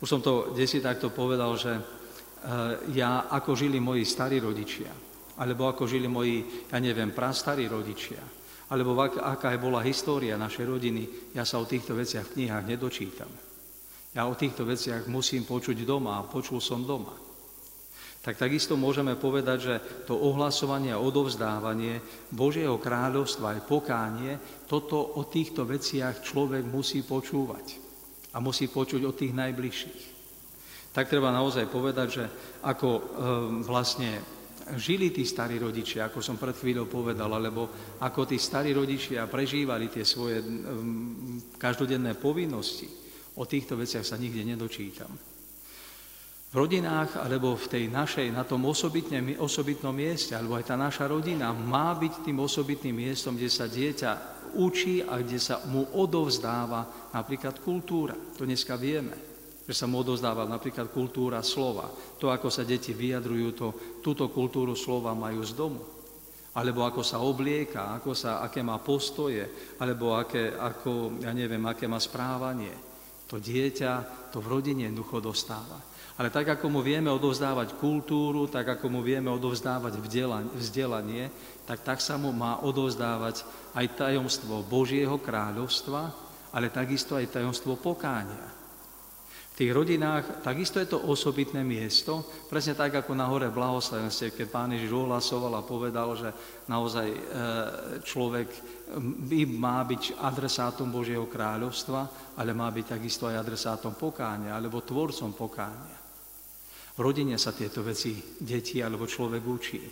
Už 0.01 0.09
som 0.09 0.25
to 0.25 0.57
desi 0.57 0.81
takto 0.81 1.13
povedal, 1.13 1.53
že 1.61 1.77
ja, 2.97 3.29
ako 3.29 3.53
žili 3.53 3.77
moji 3.77 4.09
starí 4.09 4.41
rodičia, 4.41 4.89
alebo 5.37 5.69
ako 5.69 5.85
žili 5.85 6.09
moji, 6.09 6.65
ja 6.73 6.81
neviem, 6.81 7.13
prastarí 7.13 7.69
rodičia, 7.69 8.25
alebo 8.73 8.97
aká 9.05 9.53
je 9.53 9.61
bola 9.61 9.85
história 9.85 10.41
našej 10.41 10.65
rodiny, 10.65 11.03
ja 11.37 11.45
sa 11.45 11.61
o 11.61 11.69
týchto 11.69 11.93
veciach 11.93 12.33
v 12.33 12.35
knihách 12.41 12.65
nedočítam. 12.65 13.48
Ja 14.17 14.25
o 14.25 14.39
týchto 14.39 14.65
veciach 14.65 15.05
musím 15.11 15.45
počuť 15.45 15.85
doma 15.85 16.21
a 16.21 16.29
počul 16.29 16.65
som 16.65 16.85
doma. 16.85 17.29
Tak 18.19 18.35
takisto 18.35 18.75
môžeme 18.75 19.15
povedať, 19.15 19.59
že 19.63 19.75
to 20.05 20.13
ohlasovanie 20.13 20.93
a 20.93 21.01
odovzdávanie 21.01 22.03
Božieho 22.29 22.77
kráľovstva 22.77 23.57
aj 23.57 23.61
pokánie, 23.65 24.33
toto 24.67 25.01
o 25.17 25.25
týchto 25.25 25.65
veciach 25.65 26.21
človek 26.21 26.67
musí 26.67 27.07
počúvať. 27.07 27.79
A 28.35 28.43
musí 28.43 28.69
počuť 28.69 29.01
od 29.09 29.17
tých 29.17 29.33
najbližších. 29.33 30.03
Tak 30.93 31.09
treba 31.09 31.33
naozaj 31.33 31.71
povedať, 31.71 32.09
že 32.11 32.25
ako 32.67 32.89
e, 32.91 33.03
vlastne 33.65 34.21
žili 34.77 35.09
tí 35.09 35.25
starí 35.25 35.57
rodičia, 35.57 36.11
ako 36.11 36.21
som 36.21 36.37
pred 36.37 36.53
chvíľou 36.53 36.91
povedal, 36.91 37.33
alebo 37.33 37.97
ako 38.03 38.29
tí 38.29 38.37
starí 38.37 38.77
rodičia 38.77 39.31
prežívali 39.31 39.89
tie 39.89 40.05
svoje 40.05 40.43
e, 40.43 40.47
každodenné 41.57 42.19
povinnosti, 42.19 43.08
o 43.39 43.47
týchto 43.47 43.79
veciach 43.79 44.03
sa 44.03 44.19
nikde 44.19 44.43
nedočítam 44.43 45.39
v 46.49 46.55
rodinách 46.57 47.21
alebo 47.21 47.53
v 47.61 47.67
tej 47.69 47.85
našej, 47.93 48.33
na 48.33 48.41
tom 48.41 48.65
osobitnom 48.65 49.93
mieste, 49.93 50.33
alebo 50.33 50.57
aj 50.57 50.73
tá 50.73 50.77
naša 50.81 51.05
rodina 51.05 51.53
má 51.53 51.93
byť 51.93 52.25
tým 52.25 52.41
osobitným 52.41 53.05
miestom, 53.05 53.37
kde 53.37 53.51
sa 53.53 53.69
dieťa 53.69 54.11
učí 54.57 55.05
a 55.05 55.21
kde 55.21 55.37
sa 55.37 55.61
mu 55.69 55.85
odovzdáva 55.93 57.13
napríklad 57.13 57.61
kultúra. 57.61 58.17
To 58.41 58.49
dneska 58.49 58.81
vieme, 58.81 59.13
že 59.69 59.77
sa 59.77 59.85
mu 59.85 60.01
odovzdáva 60.01 60.49
napríklad 60.49 60.89
kultúra 60.89 61.45
slova. 61.45 61.93
To, 62.17 62.33
ako 62.33 62.49
sa 62.49 62.65
deti 62.65 62.97
vyjadrujú, 62.97 63.49
to, 63.53 63.69
túto 64.01 64.33
kultúru 64.33 64.73
slova 64.73 65.13
majú 65.13 65.45
z 65.45 65.53
domu. 65.53 65.85
Alebo 66.57 66.89
ako 66.89 67.05
sa 67.05 67.21
oblieka, 67.21 67.93
ako 68.01 68.17
sa, 68.17 68.41
aké 68.41 68.65
má 68.65 68.81
postoje, 68.81 69.45
alebo 69.77 70.17
aké, 70.17 70.57
ako, 70.57 71.21
ja 71.21 71.37
neviem, 71.37 71.61
aké 71.69 71.85
má 71.85 72.01
správanie. 72.01 72.73
To 73.29 73.37
dieťa 73.37 73.93
to 74.33 74.41
v 74.41 74.51
rodine 74.51 74.89
jednoducho 74.89 75.21
dostáva. 75.21 75.79
Ale 76.19 76.35
tak, 76.35 76.59
ako 76.59 76.67
mu 76.67 76.81
vieme 76.83 77.15
odovzdávať 77.15 77.79
kultúru, 77.79 78.51
tak, 78.51 78.75
ako 78.75 78.91
mu 78.91 79.01
vieme 79.07 79.31
odovzdávať 79.31 80.03
vzdelanie, 80.59 81.31
tak 81.63 81.87
tak 81.87 82.03
sa 82.03 82.19
mu 82.19 82.35
má 82.35 82.59
odovzdávať 82.67 83.47
aj 83.79 83.87
tajomstvo 83.95 84.67
Božieho 84.67 85.15
kráľovstva, 85.23 86.11
ale 86.51 86.75
takisto 86.75 87.15
aj 87.15 87.39
tajomstvo 87.39 87.79
pokánia. 87.79 88.58
Tých 89.59 89.75
rodinách 89.75 90.39
takisto 90.47 90.79
je 90.79 90.87
to 90.87 91.03
osobitné 91.11 91.67
miesto, 91.67 92.23
presne 92.47 92.79
tak 92.79 93.03
ako 93.03 93.11
na 93.11 93.27
hore 93.27 93.51
blahoslavenstve, 93.51 94.39
keď 94.39 94.47
pán 94.47 94.71
Ježiš 94.71 94.95
ohlasoval 94.95 95.51
a 95.59 95.67
povedal, 95.67 96.15
že 96.15 96.31
naozaj 96.71 97.07
e, 97.11 97.19
človek 98.07 98.47
má 99.59 99.83
byť 99.83 100.23
adresátom 100.23 100.95
Božieho 100.95 101.27
kráľovstva, 101.27 102.01
ale 102.39 102.55
má 102.55 102.71
byť 102.71 102.87
takisto 102.87 103.27
aj 103.27 103.43
adresátom 103.43 103.99
pokánia, 103.99 104.55
alebo 104.55 104.87
tvorcom 104.87 105.35
pokánia. 105.35 105.99
V 106.95 107.03
rodine 107.03 107.35
sa 107.35 107.51
tieto 107.51 107.83
veci 107.83 108.15
deti 108.39 108.79
alebo 108.79 109.11
človek 109.11 109.43
učí. 109.43 109.83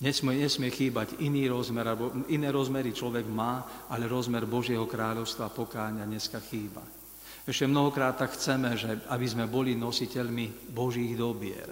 Nesmie, 0.00 0.40
nesmie 0.40 0.72
chýbať 0.72 1.20
iný 1.20 1.44
rozmer, 1.52 1.92
alebo 1.92 2.24
iné 2.32 2.48
rozmery 2.48 2.96
človek 2.96 3.28
má, 3.28 3.84
ale 3.92 4.08
rozmer 4.08 4.48
Božieho 4.48 4.88
kráľovstva 4.88 5.52
pokáňa 5.52 6.08
dneska 6.08 6.40
chýba. 6.40 7.01
Ešte 7.42 7.66
mnohokrát 7.66 8.14
tak 8.14 8.38
chceme, 8.38 8.78
že 8.78 9.02
aby 9.10 9.26
sme 9.26 9.50
boli 9.50 9.74
nositeľmi 9.74 10.70
Božích 10.70 11.18
dobier. 11.18 11.66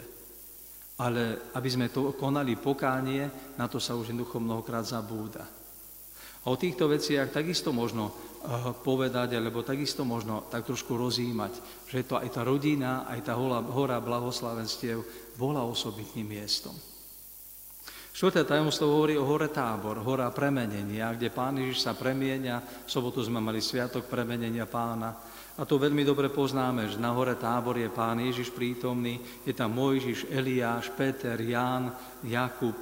Ale 1.00 1.52
aby 1.54 1.68
sme 1.70 1.88
to 1.88 2.12
konali 2.18 2.58
pokánie, 2.58 3.54
na 3.56 3.70
to 3.70 3.78
sa 3.78 3.94
už 3.94 4.10
jednoducho 4.10 4.42
mnohokrát 4.42 4.82
zabúda. 4.82 5.46
A 6.40 6.46
o 6.48 6.56
týchto 6.56 6.88
veciach 6.88 7.30
takisto 7.30 7.70
možno 7.70 8.10
povedať, 8.80 9.36
alebo 9.36 9.60
takisto 9.60 10.08
možno 10.08 10.48
tak 10.48 10.64
trošku 10.64 10.96
rozímať, 10.96 11.84
že 11.86 12.08
to 12.08 12.16
aj 12.16 12.28
tá 12.32 12.42
rodina, 12.44 13.04
aj 13.04 13.28
tá 13.28 13.36
hora 13.36 14.00
blahoslavenstiev 14.00 15.04
bola 15.36 15.62
osobitným 15.68 16.40
miestom. 16.40 16.72
Štvrté 18.10 18.42
tajomstvo 18.42 18.90
hovorí 18.90 19.14
o 19.16 19.28
hore 19.28 19.48
tábor, 19.52 20.02
hora 20.02 20.28
premenenia, 20.34 21.14
kde 21.14 21.30
pán 21.30 21.56
Ježiš 21.56 21.86
sa 21.86 21.92
premienia. 21.94 22.58
V 22.60 22.90
sobotu 22.90 23.22
sme 23.22 23.38
mali 23.38 23.62
sviatok 23.62 24.10
premenenia 24.10 24.66
pána. 24.66 25.14
A 25.60 25.68
to 25.68 25.76
veľmi 25.76 26.08
dobre 26.08 26.32
poznáme, 26.32 26.88
že 26.88 26.96
na 26.96 27.12
hore 27.12 27.36
tábor 27.36 27.76
je 27.76 27.92
pán 27.92 28.16
Ježiš 28.16 28.48
prítomný, 28.48 29.20
je 29.44 29.52
tam 29.52 29.76
Mojžiš, 29.76 30.32
Eliáš, 30.32 30.88
Peter, 30.96 31.36
Ján, 31.36 31.92
Jakub, 32.24 32.72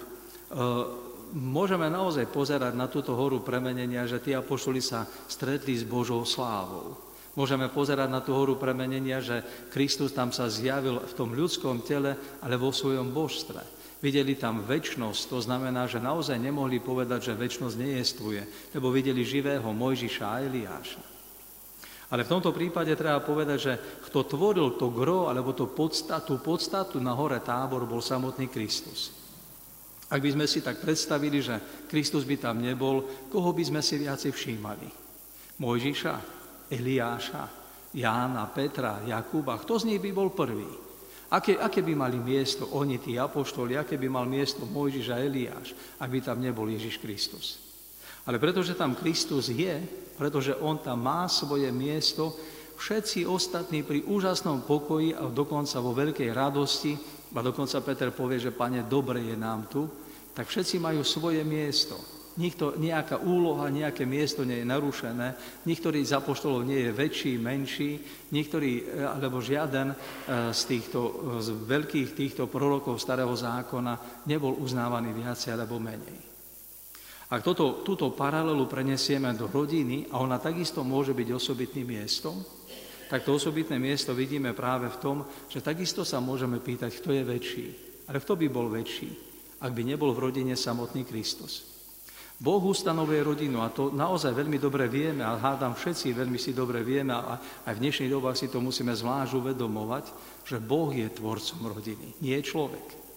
môžeme 1.35 1.91
naozaj 1.91 2.31
pozerať 2.31 2.79
na 2.79 2.87
túto 2.87 3.19
horu 3.19 3.43
premenenia, 3.43 4.07
že 4.07 4.23
tí 4.23 4.31
apoštoli 4.31 4.79
sa 4.79 5.11
stretli 5.27 5.75
s 5.75 5.83
Božou 5.83 6.23
slávou. 6.23 6.95
Môžeme 7.35 7.67
pozerať 7.67 8.09
na 8.11 8.23
tú 8.23 8.35
horu 8.35 8.55
premenenia, 8.55 9.23
že 9.23 9.43
Kristus 9.75 10.15
tam 10.15 10.31
sa 10.31 10.47
zjavil 10.47 11.03
v 11.03 11.17
tom 11.19 11.35
ľudskom 11.35 11.83
tele, 11.83 12.15
ale 12.43 12.55
vo 12.55 12.71
svojom 12.71 13.11
božstve. 13.11 13.59
Videli 13.99 14.39
tam 14.39 14.63
väčnosť, 14.63 15.35
to 15.35 15.39
znamená, 15.43 15.91
že 15.91 15.99
naozaj 15.99 16.39
nemohli 16.39 16.79
povedať, 16.79 17.35
že 17.35 17.39
väčnosť 17.39 17.75
nejestvuje, 17.75 18.43
lebo 18.71 18.95
videli 18.95 19.27
živého 19.27 19.67
Mojžiša 19.67 20.23
a 20.23 20.47
Eliáša. 20.47 21.18
Ale 22.09 22.25
v 22.25 22.33
tomto 22.33 22.57
prípade 22.57 22.89
treba 22.97 23.21
povedať, 23.21 23.59
že 23.61 23.75
kto 24.09 24.25
tvoril 24.25 24.81
to 24.81 24.89
gro, 24.89 25.29
alebo 25.29 25.53
to 25.53 25.69
podstatu, 25.69 26.41
podstatu 26.41 26.97
na 27.05 27.13
hore 27.13 27.37
tábor, 27.45 27.85
bol 27.85 28.01
samotný 28.01 28.49
Kristus. 28.49 29.13
Ak 30.09 30.25
by 30.25 30.33
sme 30.33 30.47
si 30.49 30.65
tak 30.65 30.81
predstavili, 30.81 31.45
že 31.45 31.85
Kristus 31.85 32.25
by 32.25 32.41
tam 32.41 32.65
nebol, 32.65 33.05
koho 33.29 33.53
by 33.53 33.61
sme 33.61 33.81
si 33.85 34.01
viacej 34.01 34.33
všímali? 34.33 34.89
Mojžiša, 35.61 36.15
Eliáša, 36.73 37.45
Jána, 37.93 38.49
Petra, 38.49 39.05
Jakuba. 39.05 39.61
Kto 39.61 39.77
z 39.77 39.93
nich 39.93 40.01
by 40.01 40.11
bol 40.17 40.33
prvý? 40.33 40.65
Aké, 41.29 41.61
aké 41.61 41.85
by 41.85 41.93
mali 41.93 42.17
miesto 42.17 42.73
oni, 42.73 42.97
tí 42.97 43.21
apoštoli, 43.21 43.77
aké 43.77 44.01
by 44.01 44.09
mal 44.09 44.25
miesto 44.25 44.65
Mojžiš 44.65 45.13
a 45.13 45.21
Eliáš, 45.21 45.77
ak 46.01 46.09
by 46.09 46.25
tam 46.25 46.41
nebol 46.41 46.65
Ježiš 46.73 46.97
Kristus? 46.97 47.68
Ale 48.29 48.37
pretože 48.37 48.77
tam 48.77 48.93
Kristus 48.93 49.49
je, 49.49 49.81
pretože 50.21 50.53
On 50.61 50.77
tam 50.77 51.01
má 51.01 51.25
svoje 51.33 51.73
miesto, 51.73 52.37
všetci 52.77 53.25
ostatní 53.25 53.81
pri 53.81 54.05
úžasnom 54.05 54.69
pokoji 54.69 55.17
a 55.17 55.33
dokonca 55.33 55.81
vo 55.81 55.97
veľkej 55.97 56.31
radosti 56.37 56.93
a 57.33 57.41
dokonca 57.41 57.81
Peter 57.81 58.13
povie, 58.13 58.37
že 58.37 58.53
pane, 58.53 58.85
dobre 58.85 59.25
je 59.25 59.37
nám 59.37 59.65
tu, 59.73 59.89
tak 60.37 60.45
všetci 60.45 60.77
majú 60.77 61.01
svoje 61.03 61.41
miesto. 61.41 61.97
Nikto, 62.39 62.79
nejaká 62.79 63.19
úloha, 63.19 63.67
nejaké 63.67 64.07
miesto 64.07 64.47
nie 64.47 64.63
je 64.63 64.71
narušené, 64.71 65.35
niektorý 65.67 66.07
z 66.07 66.15
apoštolov 66.15 66.63
nie 66.63 66.87
je 66.87 66.95
väčší, 66.95 67.35
menší, 67.35 67.99
niektorý, 68.31 68.73
e, 68.79 69.03
alebo 69.03 69.43
žiaden 69.43 69.91
e, 69.91 69.97
z 70.55 70.61
týchto 70.71 71.01
z 71.43 71.51
veľkých 71.67 72.15
týchto 72.15 72.47
prorokov 72.47 73.03
starého 73.03 73.35
zákona 73.35 74.23
nebol 74.31 74.55
uznávaný 74.55 75.19
viacej 75.19 75.59
alebo 75.59 75.83
menej. 75.83 76.28
Ak 77.29 77.45
toto, 77.45 77.85
túto 77.85 78.09
paralelu 78.17 78.65
prenesieme 78.65 79.29
do 79.37 79.45
rodiny, 79.53 80.09
a 80.09 80.25
ona 80.25 80.41
takisto 80.41 80.81
môže 80.81 81.13
byť 81.13 81.29
osobitným 81.29 82.01
miestom, 82.01 82.41
tak 83.09 83.25
to 83.25 83.37
osobitné 83.37 83.77
miesto 83.77 84.17
vidíme 84.17 84.57
práve 84.57 84.89
v 84.89 85.01
tom, 85.01 85.17
že 85.49 85.65
takisto 85.65 86.09
sa 86.09 86.21
môžeme 86.25 86.61
pýtať, 86.61 86.93
kto 87.01 87.13
je 87.13 87.23
väčší. 87.25 87.67
Ale 88.09 88.21
kto 88.21 88.33
by 88.37 88.47
bol 88.49 88.73
väčší, 88.73 89.09
ak 89.61 89.73
by 89.73 89.83
nebol 89.85 90.17
v 90.17 90.29
rodine 90.29 90.57
samotný 90.57 91.05
Kristus. 91.05 91.69
Boh 92.39 92.63
ustanovuje 92.63 93.19
rodinu 93.19 93.67
a 93.67 93.69
to 93.75 93.91
naozaj 93.91 94.31
veľmi 94.31 94.63
dobre 94.63 94.87
vieme 94.87 95.27
a 95.27 95.35
hádam 95.35 95.75
všetci 95.75 96.15
veľmi 96.15 96.39
si 96.39 96.55
dobre 96.55 96.87
vieme 96.87 97.11
a 97.11 97.35
aj 97.67 97.75
v 97.75 97.83
dnešných 97.83 98.15
dobách 98.15 98.39
si 98.39 98.47
to 98.47 98.63
musíme 98.63 98.95
zvlášť 98.95 99.35
uvedomovať, 99.35 100.05
že 100.47 100.63
Boh 100.63 100.87
je 100.95 101.11
tvorcom 101.11 101.67
rodiny, 101.67 102.15
nie 102.23 102.39
človek. 102.39 103.08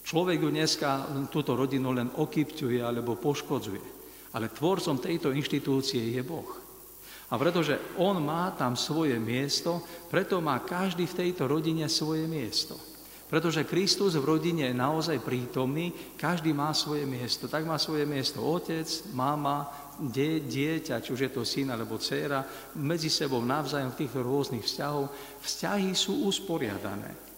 Človek 0.00 0.38
ju 0.42 0.48
dneska 0.50 1.06
túto 1.28 1.54
rodinu 1.54 1.92
len 1.92 2.10
okypťuje 2.10 2.80
alebo 2.80 3.20
poškodzuje, 3.20 3.84
ale 4.34 4.52
tvorcom 4.52 4.98
tejto 4.98 5.30
inštitúcie 5.30 6.14
je 6.14 6.22
Boh. 6.24 6.50
A 7.30 7.38
pretože 7.38 7.78
on 8.02 8.18
má 8.18 8.50
tam 8.58 8.74
svoje 8.74 9.14
miesto, 9.22 9.78
preto 10.10 10.42
má 10.42 10.58
každý 10.66 11.06
v 11.06 11.18
tejto 11.26 11.46
rodine 11.46 11.86
svoje 11.86 12.26
miesto. 12.26 12.74
Pretože 13.30 13.62
Kristus 13.62 14.18
v 14.18 14.26
rodine 14.26 14.66
je 14.66 14.74
naozaj 14.74 15.22
prítomný, 15.22 15.94
každý 16.18 16.50
má 16.50 16.74
svoje 16.74 17.06
miesto. 17.06 17.46
Tak 17.46 17.62
má 17.62 17.78
svoje 17.78 18.02
miesto 18.02 18.42
otec, 18.42 18.90
mama, 19.14 19.70
die, 20.02 20.42
dieťa, 20.42 20.98
či 20.98 21.14
už 21.14 21.20
je 21.22 21.30
to 21.30 21.46
syn 21.46 21.70
alebo 21.70 21.94
dcéra, 21.94 22.42
medzi 22.82 23.06
sebou 23.06 23.38
navzájom 23.46 23.94
v 23.94 23.98
týchto 24.02 24.26
rôznych 24.26 24.66
vzťahov. 24.66 25.14
Vzťahy 25.46 25.94
sú 25.94 26.26
usporiadané. 26.26 27.29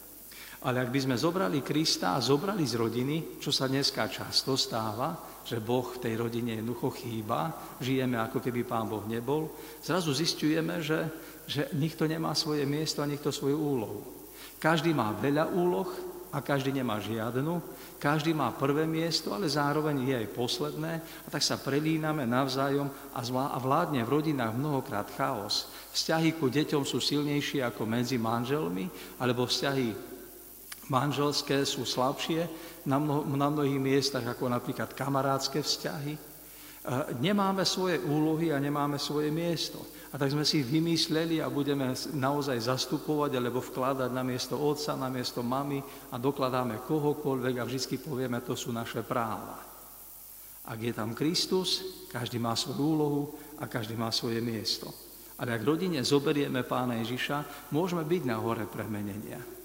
Ale 0.63 0.79
ak 0.79 0.95
by 0.95 1.01
sme 1.03 1.17
zobrali 1.19 1.59
Krista 1.59 2.15
a 2.15 2.23
zobrali 2.23 2.63
z 2.63 2.79
rodiny, 2.79 3.43
čo 3.43 3.51
sa 3.51 3.67
dneska 3.67 4.07
často 4.07 4.55
stáva, 4.55 5.43
že 5.43 5.59
Boh 5.59 5.91
v 5.91 5.99
tej 5.99 6.15
rodine 6.15 6.55
jednoducho 6.55 6.95
chýba, 7.03 7.51
žijeme 7.83 8.15
ako 8.23 8.39
keby 8.39 8.63
Pán 8.63 8.87
Boh 8.87 9.03
nebol, 9.11 9.51
zrazu 9.83 10.15
zistujeme, 10.15 10.79
že, 10.79 11.03
že 11.51 11.67
nikto 11.75 12.07
nemá 12.07 12.31
svoje 12.39 12.63
miesto 12.63 13.03
a 13.03 13.11
nikto 13.11 13.35
svoju 13.35 13.59
úlohu. 13.59 14.01
Každý 14.63 14.95
má 14.95 15.11
veľa 15.19 15.51
úloh 15.51 15.91
a 16.33 16.39
každý 16.41 16.73
nemá 16.73 16.97
žiadnu. 17.03 17.61
Každý 18.01 18.33
má 18.33 18.55
prvé 18.57 18.89
miesto, 18.89 19.37
ale 19.37 19.53
zároveň 19.53 20.07
je 20.07 20.15
aj 20.17 20.29
posledné. 20.33 20.93
A 20.99 21.29
tak 21.29 21.45
sa 21.45 21.61
prelíname 21.61 22.25
navzájom 22.25 22.89
a 23.13 23.59
vládne 23.61 24.01
v 24.07 24.13
rodinách 24.23 24.57
mnohokrát 24.57 25.11
chaos. 25.13 25.69
Vzťahy 25.93 26.39
ku 26.41 26.49
deťom 26.49 26.89
sú 26.89 27.03
silnejšie 27.03 27.61
ako 27.67 27.85
medzi 27.85 28.17
manželmi, 28.17 28.89
alebo 29.21 29.45
vzťahy 29.45 30.12
manželské 30.93 31.65
sú 31.65 31.89
slabšie 31.89 32.45
na, 32.85 33.01
mno, 33.01 33.25
na 33.25 33.49
mnohých 33.49 33.81
miestach, 33.81 34.29
ako 34.29 34.53
napríklad 34.53 34.93
kamarádske 34.93 35.65
vzťahy. 35.65 36.15
Nemáme 37.23 37.65
svoje 37.65 37.97
úlohy 38.03 38.53
a 38.53 38.61
nemáme 38.61 39.01
svoje 39.01 39.33
miesto. 39.33 39.81
A 40.13 40.21
tak 40.21 40.29
sme 40.29 40.45
si 40.45 40.61
vymysleli 40.61 41.41
a 41.41 41.49
budeme 41.49 41.97
naozaj 42.13 42.69
zastupovať 42.69 43.39
alebo 43.39 43.65
vkladať 43.65 44.11
na 44.13 44.21
miesto 44.21 44.61
otca, 44.61 44.93
na 44.93 45.09
miesto 45.09 45.41
mamy 45.41 45.81
a 46.13 46.21
dokladáme 46.21 46.85
kohokoľvek 46.85 47.55
a 47.57 47.65
vždy 47.65 47.97
povieme, 47.97 48.45
to 48.45 48.53
sú 48.53 48.75
naše 48.75 49.01
práva. 49.07 49.57
Ak 50.69 50.79
je 50.79 50.93
tam 50.93 51.17
Kristus, 51.17 51.81
každý 52.13 52.37
má 52.37 52.53
svoju 52.53 52.83
úlohu 52.83 53.23
a 53.57 53.65
každý 53.71 53.97
má 53.97 54.13
svoje 54.13 54.45
miesto. 54.45 54.93
Ale 55.41 55.57
ak 55.57 55.65
rodine 55.65 56.05
zoberieme 56.05 56.61
pána 56.67 57.01
Ježiša, 57.01 57.71
môžeme 57.73 58.05
byť 58.05 58.23
na 58.29 58.37
hore 58.37 58.69
premenenia. 58.69 59.62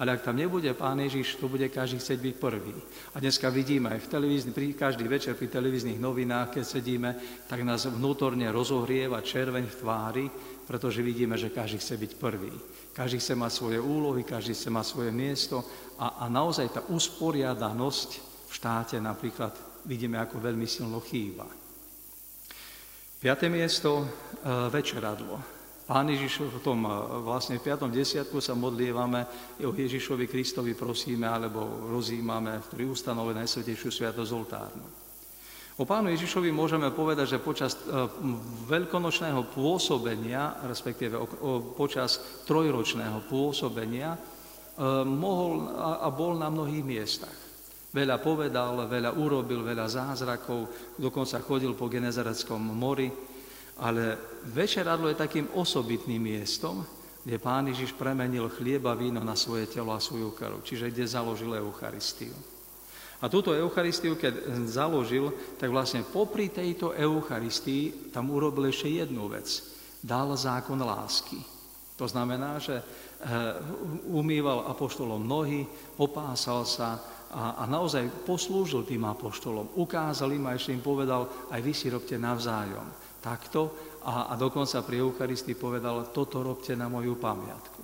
Ale 0.00 0.16
ak 0.16 0.24
tam 0.24 0.40
nebude 0.40 0.72
Pán 0.72 0.96
Ježiš, 0.96 1.36
to 1.36 1.44
bude 1.44 1.68
každý 1.68 2.00
chcieť 2.00 2.18
byť 2.24 2.34
prvý. 2.40 2.72
A 3.12 3.20
dneska 3.20 3.52
vidíme 3.52 3.92
aj 3.92 4.08
v 4.08 4.10
televízni, 4.16 4.50
pri, 4.56 4.72
každý 4.72 5.04
večer 5.04 5.36
pri 5.36 5.52
televíznych 5.52 6.00
novinách, 6.00 6.56
keď 6.56 6.64
sedíme, 6.64 7.10
tak 7.44 7.60
nás 7.68 7.84
vnútorne 7.84 8.48
rozohrieva 8.48 9.20
červeň 9.20 9.68
v 9.68 9.78
tvári, 9.84 10.24
pretože 10.64 11.04
vidíme, 11.04 11.36
že 11.36 11.52
každý 11.52 11.76
chce 11.84 12.00
byť 12.00 12.12
prvý. 12.16 12.48
Každý 12.96 13.20
chce 13.20 13.36
mať 13.36 13.52
svoje 13.52 13.76
úlohy, 13.76 14.24
každý 14.24 14.56
chce 14.56 14.72
mať 14.72 14.86
svoje 14.88 15.12
miesto 15.12 15.60
a, 16.00 16.24
a 16.24 16.32
naozaj 16.32 16.72
tá 16.72 16.80
usporiadanosť 16.88 18.10
v 18.48 18.52
štáte 18.56 18.96
napríklad 18.96 19.52
vidíme, 19.84 20.16
ako 20.16 20.40
veľmi 20.40 20.64
silno 20.64 21.04
chýba. 21.04 21.44
Piaté 23.20 23.52
miesto, 23.52 24.00
e, 24.00 24.06
večeradlo. 24.72 25.59
Pán 25.90 26.06
Ježiš 26.06 26.46
v 26.46 26.62
tom 26.62 26.86
vlastne 27.26 27.58
v 27.58 27.66
5. 27.66 27.90
desiatku 27.90 28.38
sa 28.38 28.54
modlievame, 28.54 29.26
o 29.66 29.74
Ježišovi 29.74 30.30
Kristovi 30.30 30.78
prosíme, 30.78 31.26
alebo 31.26 31.90
rozímame, 31.90 32.62
ktorý 32.62 32.94
ustanovuje 32.94 33.34
Najsvetejšiu 33.34 33.90
sviatosť 33.90 34.30
oltárnu. 34.30 34.86
O 35.82 35.82
pánu 35.82 36.14
Ježišovi 36.14 36.54
môžeme 36.54 36.94
povedať, 36.94 37.34
že 37.34 37.42
počas 37.42 37.74
e, 37.74 38.06
veľkonočného 38.70 39.50
pôsobenia, 39.50 40.62
respektíve 40.62 41.18
počas 41.74 42.22
trojročného 42.46 43.26
pôsobenia, 43.26 44.14
e, 44.14 44.18
mohol 45.02 45.74
a 45.74 46.06
bol 46.14 46.38
na 46.38 46.54
mnohých 46.54 46.86
miestach. 46.86 47.34
Veľa 47.90 48.22
povedal, 48.22 48.86
veľa 48.86 49.18
urobil, 49.18 49.66
veľa 49.66 49.90
zázrakov, 49.90 50.70
dokonca 51.02 51.42
chodil 51.42 51.74
po 51.74 51.90
Genezareckom 51.90 52.62
mori, 52.62 53.10
ale 53.80 54.20
večeradlo 54.44 55.08
je 55.08 55.16
takým 55.16 55.48
osobitným 55.56 56.20
miestom, 56.20 56.84
kde 57.24 57.36
pán 57.40 57.68
Ježiš 57.68 57.96
premenil 57.96 58.48
chlieba 58.52 58.96
víno 58.96 59.20
na 59.24 59.36
svoje 59.36 59.68
telo 59.68 59.92
a 59.92 60.00
svoju 60.00 60.32
krv, 60.32 60.60
čiže 60.64 60.92
kde 60.92 61.04
založil 61.04 61.52
Eucharistiu. 61.56 62.32
A 63.20 63.28
túto 63.28 63.52
Eucharistiu, 63.52 64.16
keď 64.16 64.64
založil, 64.64 65.28
tak 65.60 65.68
vlastne 65.68 66.00
popri 66.00 66.48
tejto 66.48 66.96
Eucharistii 66.96 68.12
tam 68.12 68.32
urobil 68.32 68.72
ešte 68.72 68.88
jednu 68.88 69.28
vec. 69.28 69.44
Dal 70.00 70.32
zákon 70.32 70.80
lásky. 70.80 71.36
To 72.00 72.08
znamená, 72.08 72.56
že 72.56 72.80
eh, 72.80 72.84
umýval 74.08 74.64
apoštolom 74.72 75.20
nohy, 75.20 75.68
opásal 76.00 76.64
sa 76.64 76.96
a, 77.28 77.60
a 77.60 77.64
naozaj 77.68 78.24
poslúžil 78.24 78.88
tým 78.88 79.04
apoštolom. 79.04 79.76
Ukázal 79.76 80.32
im 80.40 80.48
a 80.48 80.56
ešte 80.56 80.72
im 80.72 80.80
povedal, 80.80 81.28
aj 81.52 81.60
vy 81.60 81.72
si 81.76 81.92
robte 81.92 82.16
navzájom 82.16 82.99
takto 83.20 83.76
a, 84.02 84.32
a 84.32 84.34
dokonca 84.34 84.80
pri 84.80 85.04
Eucharistii 85.04 85.54
povedal, 85.54 86.10
toto 86.10 86.40
robte 86.40 86.72
na 86.72 86.88
moju 86.88 87.20
pamiatku. 87.20 87.80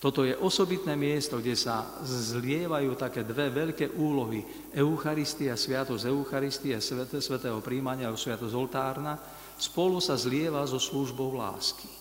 Toto 0.00 0.24
je 0.24 0.32
osobitné 0.32 0.96
miesto, 0.96 1.44
kde 1.44 1.52
sa 1.52 1.84
zlievajú 2.00 2.96
také 2.96 3.20
dve 3.20 3.52
veľké 3.52 4.00
úlohy. 4.00 4.40
Eucharistia, 4.72 5.60
sviatosť 5.60 6.08
Eucharistie, 6.08 6.80
svete, 6.80 7.20
svetého 7.20 7.60
príjmania 7.60 8.08
a 8.08 8.16
sviatosť 8.16 8.54
oltárna, 8.56 9.20
spolu 9.60 10.00
sa 10.00 10.16
zlieva 10.16 10.64
so 10.64 10.80
službou 10.80 11.36
lásky. 11.36 12.00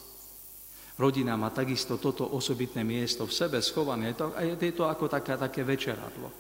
Rodina 0.96 1.36
má 1.36 1.52
takisto 1.52 2.00
toto 2.00 2.24
osobitné 2.24 2.88
miesto 2.88 3.28
v 3.28 3.36
sebe 3.36 3.60
schované. 3.60 4.16
A 4.16 4.48
je 4.48 4.72
to 4.72 4.88
ako 4.88 5.12
také, 5.12 5.36
také 5.36 5.68
večeradlo. 5.68 6.32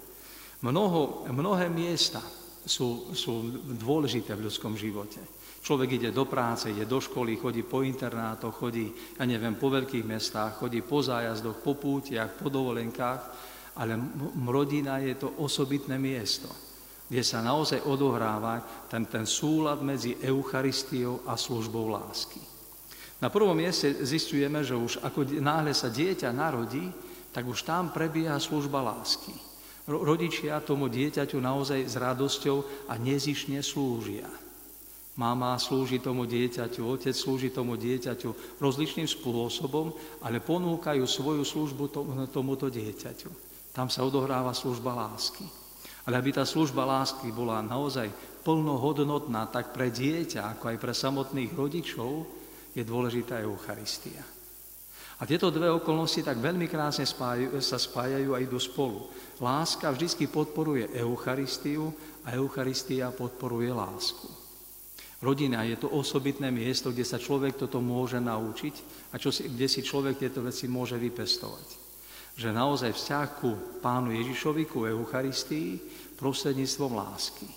Mnoho, 0.64 1.28
mnohé 1.32 1.68
miesta 1.68 2.24
sú, 2.64 3.12
sú 3.16 3.52
dôležité 3.80 4.32
v 4.36 4.48
ľudskom 4.48 4.80
živote. 4.80 5.20
Človek 5.60 6.00
ide 6.00 6.10
do 6.16 6.24
práce, 6.24 6.72
ide 6.72 6.88
do 6.88 7.04
školy, 7.04 7.36
chodí 7.36 7.68
po 7.68 7.84
internátoch, 7.84 8.56
chodí, 8.64 8.90
ja 9.20 9.28
neviem, 9.28 9.60
po 9.60 9.68
veľkých 9.68 10.08
mestách, 10.08 10.64
chodí 10.64 10.80
po 10.80 11.04
zájazdoch, 11.04 11.60
po 11.60 11.76
pútiach, 11.76 12.32
po 12.40 12.48
dovolenkách, 12.48 13.22
ale 13.76 14.00
rodina 14.48 15.04
je 15.04 15.20
to 15.20 15.36
osobitné 15.44 16.00
miesto, 16.00 16.48
kde 17.12 17.24
sa 17.24 17.44
naozaj 17.44 17.84
odohráva 17.86 18.88
ten, 18.88 19.04
ten 19.06 19.28
súlad 19.28 19.84
medzi 19.84 20.16
Eucharistiou 20.24 21.28
a 21.28 21.36
službou 21.36 21.92
lásky. 21.92 22.40
Na 23.20 23.28
prvom 23.28 23.52
mieste 23.52 24.00
zistujeme, 24.00 24.64
že 24.64 24.80
už 24.80 25.04
ako 25.04 25.28
náhle 25.44 25.76
sa 25.76 25.92
dieťa 25.92 26.32
narodí, 26.32 26.88
tak 27.36 27.44
už 27.44 27.68
tam 27.68 27.92
prebieha 27.92 28.40
služba 28.40 28.80
lásky. 28.80 29.36
Rodičia 29.92 30.64
tomu 30.64 30.88
dieťaťu 30.88 31.36
naozaj 31.36 31.84
s 31.84 31.96
radosťou 32.00 32.88
a 32.88 32.96
nezišne 32.96 33.60
slúžia. 33.60 34.30
Mama 35.20 35.60
slúži 35.60 36.00
tomu 36.00 36.24
dieťaťu, 36.24 36.80
otec 36.88 37.12
slúži 37.12 37.52
tomu 37.52 37.76
dieťaťu 37.76 38.56
rozličným 38.64 39.04
spôsobom, 39.04 39.92
ale 40.24 40.40
ponúkajú 40.40 41.04
svoju 41.04 41.44
službu 41.44 41.92
tomuto 42.32 42.72
dieťaťu. 42.72 43.28
Tam 43.76 43.92
sa 43.92 44.08
odohráva 44.08 44.56
služba 44.56 44.96
lásky. 44.96 45.44
Ale 46.08 46.16
aby 46.16 46.32
tá 46.32 46.48
služba 46.48 46.88
lásky 46.88 47.36
bola 47.36 47.60
naozaj 47.60 48.08
plnohodnotná 48.48 49.52
tak 49.52 49.76
pre 49.76 49.92
dieťa, 49.92 50.56
ako 50.56 50.72
aj 50.72 50.78
pre 50.80 50.94
samotných 50.96 51.52
rodičov, 51.52 52.24
je 52.72 52.88
dôležitá 52.88 53.44
Eucharistia. 53.44 54.24
A 55.20 55.28
tieto 55.28 55.52
dve 55.52 55.68
okolnosti 55.68 56.24
tak 56.24 56.40
veľmi 56.40 56.72
krásne 56.72 57.04
spájajú, 57.04 57.60
sa 57.60 57.76
spájajú 57.76 58.32
a 58.32 58.40
idú 58.40 58.56
spolu. 58.56 59.12
Láska 59.44 59.92
vždy 59.92 60.32
podporuje 60.32 60.96
Eucharistiu 60.96 61.92
a 62.24 62.32
Eucharistia 62.40 63.12
podporuje 63.12 63.68
lásku. 63.68 64.39
Rodina 65.20 65.68
je 65.68 65.76
to 65.76 65.92
osobitné 65.92 66.48
miesto, 66.48 66.96
kde 66.96 67.04
sa 67.04 67.20
človek 67.20 67.60
toto 67.60 67.84
môže 67.84 68.24
naučiť 68.24 68.76
a 69.12 69.20
čo 69.20 69.36
si, 69.36 69.52
kde 69.52 69.68
si 69.68 69.84
človek 69.84 70.16
tieto 70.16 70.40
veci 70.40 70.72
môže 70.72 70.96
vypestovať. 70.96 71.68
Že 72.40 72.56
naozaj 72.56 72.96
vzťah 72.96 73.28
ku 73.44 73.52
pánu 73.84 74.16
Ježišovi, 74.16 74.64
ku 74.64 74.88
Eucharistii, 74.88 75.76
prostredníctvom 76.16 76.92
lásky. 76.96 77.48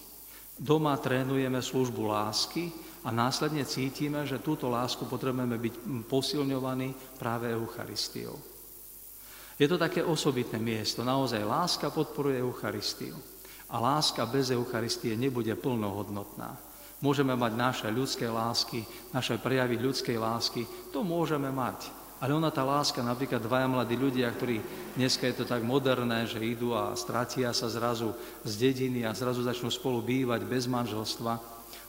Doma 0.58 0.98
trénujeme 0.98 1.62
službu 1.62 2.02
lásky 2.10 2.66
a 3.06 3.14
následne 3.14 3.62
cítime, 3.62 4.26
že 4.26 4.42
túto 4.42 4.66
lásku 4.66 5.06
potrebujeme 5.06 5.54
byť 5.54 5.74
posilňovaní 6.10 7.18
práve 7.18 7.54
Eucharistiou. 7.54 8.34
Je 9.54 9.70
to 9.70 9.78
také 9.78 10.02
osobitné 10.02 10.58
miesto. 10.58 11.06
Naozaj 11.06 11.46
láska 11.46 11.94
podporuje 11.94 12.42
Eucharistiu. 12.42 13.14
A 13.70 13.78
láska 13.78 14.26
bez 14.26 14.50
Eucharistie 14.50 15.14
nebude 15.14 15.54
plnohodnotná. 15.54 16.71
Môžeme 17.02 17.34
mať 17.34 17.52
naše 17.58 17.88
ľudské 17.90 18.30
lásky, 18.30 18.86
naše 19.10 19.34
prejavy 19.42 19.74
ľudskej 19.74 20.16
lásky, 20.22 20.62
to 20.94 21.02
môžeme 21.02 21.50
mať. 21.50 21.90
Ale 22.22 22.38
ona 22.38 22.54
tá 22.54 22.62
láska, 22.62 23.02
napríklad 23.02 23.42
dvaja 23.42 23.66
mladí 23.66 23.98
ľudia, 23.98 24.30
ktorí 24.30 24.62
dneska 24.94 25.26
je 25.26 25.42
to 25.42 25.44
tak 25.44 25.66
moderné, 25.66 26.22
že 26.30 26.38
idú 26.38 26.70
a 26.70 26.94
stratia 26.94 27.50
sa 27.50 27.66
zrazu 27.66 28.14
z 28.46 28.70
dediny 28.70 29.02
a 29.02 29.10
zrazu 29.10 29.42
začnú 29.42 29.74
spolu 29.74 29.98
bývať 30.06 30.46
bez 30.46 30.70
manželstva, 30.70 31.42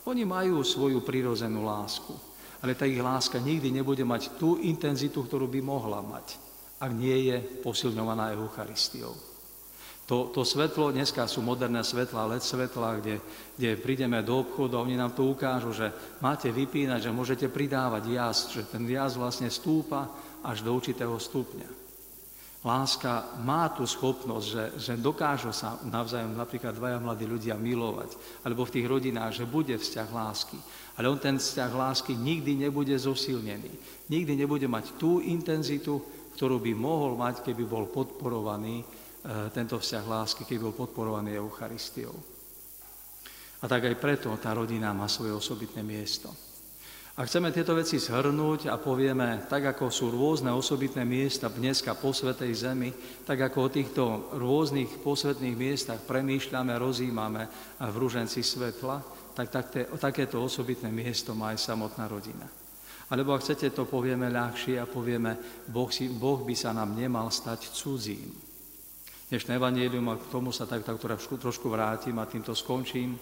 oni 0.09 0.25
majú 0.25 0.65
svoju 0.65 1.05
prirozenú 1.05 1.61
lásku. 1.61 2.17
Ale 2.65 2.73
tá 2.73 2.89
ich 2.89 2.97
láska 2.97 3.37
nikdy 3.37 3.69
nebude 3.69 4.01
mať 4.01 4.41
tú 4.41 4.57
intenzitu, 4.65 5.21
ktorú 5.21 5.45
by 5.45 5.61
mohla 5.61 6.01
mať, 6.01 6.41
ak 6.81 6.91
nie 6.95 7.29
je 7.29 7.37
posilňovaná 7.61 8.33
Eucharistiou. 8.33 9.32
To, 10.13 10.29
to 10.29 10.45
svetlo, 10.45 10.93
dneska 10.93 11.25
sú 11.25 11.41
moderné 11.41 11.81
svetla, 11.81 12.29
LED 12.29 12.45
svetla, 12.45 13.01
kde, 13.01 13.17
kde 13.57 13.81
prídeme 13.81 14.21
do 14.21 14.45
obchodu 14.45 14.77
a 14.77 14.85
oni 14.85 14.93
nám 14.93 15.17
to 15.17 15.25
ukážu, 15.25 15.73
že 15.73 15.89
máte 16.21 16.53
vypínať, 16.53 17.09
že 17.09 17.09
môžete 17.09 17.49
pridávať 17.49 18.13
jazd, 18.13 18.45
že 18.53 18.61
ten 18.69 18.85
jazd 18.85 19.17
vlastne 19.17 19.49
stúpa 19.49 20.05
až 20.45 20.61
do 20.61 20.69
určitého 20.69 21.17
stupňa. 21.17 21.65
Láska 22.61 23.41
má 23.41 23.73
tú 23.73 23.89
schopnosť, 23.89 24.45
že, 24.45 24.65
že 24.77 24.93
dokážu 25.01 25.49
sa 25.49 25.81
navzájom 25.81 26.37
napríklad 26.37 26.77
dvaja 26.77 27.01
mladí 27.01 27.25
ľudia 27.25 27.57
milovať, 27.57 28.13
alebo 28.45 28.69
v 28.69 28.73
tých 28.77 28.85
rodinách, 28.85 29.33
že 29.33 29.49
bude 29.49 29.73
vzťah 29.73 30.09
lásky. 30.13 30.61
Ale 30.93 31.09
on 31.09 31.17
ten 31.17 31.41
vzťah 31.41 31.73
lásky 31.73 32.13
nikdy 32.13 32.53
nebude 32.69 32.93
zosilnený. 32.93 33.73
Nikdy 34.13 34.37
nebude 34.37 34.69
mať 34.69 34.93
tú 34.93 35.25
intenzitu, 35.25 35.97
ktorú 36.37 36.61
by 36.61 36.71
mohol 36.77 37.17
mať, 37.17 37.41
keby 37.49 37.65
bol 37.65 37.89
podporovaný 37.89 38.85
tento 39.55 39.79
vzťah 39.79 40.05
lásky, 40.05 40.43
keby 40.43 40.69
bol 40.69 40.75
podporovaný 40.75 41.39
Eucharistiou. 41.39 42.11
A 43.63 43.65
tak 43.71 43.87
aj 43.87 43.95
preto 43.95 44.35
tá 44.35 44.51
rodina 44.51 44.91
má 44.91 45.07
svoje 45.07 45.31
osobitné 45.31 45.79
miesto. 45.79 46.27
A 47.13 47.29
chceme 47.29 47.53
tieto 47.53 47.77
veci 47.77 48.01
zhrnúť 48.01 48.73
a 48.73 48.81
povieme, 48.81 49.45
tak 49.45 49.77
ako 49.77 49.93
sú 49.93 50.09
rôzne 50.09 50.49
osobitné 50.49 51.05
miesta 51.05 51.45
dneska 51.45 51.93
po 51.93 52.09
Svetej 52.09 52.51
Zemi, 52.57 52.89
tak 53.21 53.37
ako 53.37 53.57
o 53.61 53.69
týchto 53.69 54.03
rôznych 54.33 54.97
posvetných 55.05 55.53
miestach 55.53 56.01
premýšľame, 56.09 56.73
rozímame 56.73 57.45
v 57.77 57.95
rúženci 58.01 58.41
svetla, 58.41 59.05
tak, 59.37 59.47
tak 59.53 59.65
takéto 60.01 60.41
osobitné 60.41 60.89
miesto 60.89 61.37
má 61.37 61.53
aj 61.53 61.61
samotná 61.61 62.09
rodina. 62.09 62.49
Alebo 63.13 63.37
ak 63.37 63.45
chcete, 63.45 63.69
to 63.69 63.85
povieme 63.85 64.33
ľahšie 64.33 64.81
a 64.81 64.89
povieme, 64.89 65.37
boh, 65.69 65.93
si, 65.93 66.09
boh 66.09 66.41
by 66.41 66.55
sa 66.57 66.73
nám 66.73 66.97
nemal 66.97 67.29
stať 67.29 67.69
cudzím. 67.77 68.33
Dnešné 69.33 69.57
evanielium, 69.57 70.13
a 70.13 70.21
k 70.21 70.29
tomu 70.29 70.53
sa 70.53 70.69
tak, 70.69 70.85
tak 70.85 71.01
trošku, 71.01 71.65
vrátim 71.65 72.13
a 72.21 72.29
týmto 72.29 72.53
skončím, 72.53 73.17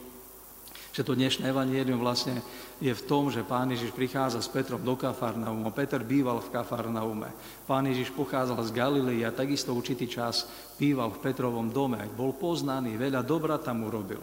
že 0.92 1.08
to 1.08 1.16
dnešné 1.16 1.48
evanielium 1.48 2.04
vlastne 2.04 2.44
je 2.84 2.92
v 2.92 3.06
tom, 3.08 3.32
že 3.32 3.48
Pán 3.48 3.72
Ježiš 3.72 3.96
prichádza 3.96 4.44
s 4.44 4.52
Petrom 4.52 4.84
do 4.84 5.00
Kafarnaumu. 5.00 5.72
Peter 5.72 6.04
býval 6.04 6.44
v 6.44 6.52
Kafarnaume. 6.52 7.32
Pán 7.64 7.88
Ježiš 7.88 8.12
pochádzal 8.12 8.60
z 8.60 8.76
Galilei 8.76 9.24
a 9.24 9.32
takisto 9.32 9.72
určitý 9.72 10.12
čas 10.12 10.52
býval 10.76 11.16
v 11.16 11.32
Petrovom 11.32 11.72
dome. 11.72 12.04
Bol 12.12 12.36
poznaný, 12.36 13.00
veľa 13.00 13.24
dobra 13.24 13.56
tam 13.64 13.88
urobil. 13.88 14.20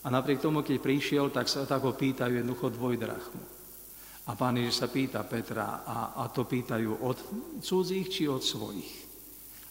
A 0.00 0.08
napriek 0.08 0.40
tomu, 0.40 0.64
keď 0.64 0.80
prišiel, 0.80 1.28
tak 1.28 1.52
sa 1.52 1.68
tak 1.68 1.84
ho 1.84 1.92
pýtajú 1.92 2.32
jednoducho 2.32 2.72
dvojdrachmu. 2.72 3.44
A 4.24 4.32
pán 4.32 4.56
Ježiš 4.56 4.80
sa 4.80 4.88
pýta 4.88 5.20
Petra, 5.28 5.84
a, 5.84 6.16
a 6.16 6.32
to 6.32 6.48
pýtajú 6.48 7.04
od 7.04 7.18
cudzích 7.60 8.08
či 8.08 8.24
od 8.24 8.40
svojich? 8.40 9.05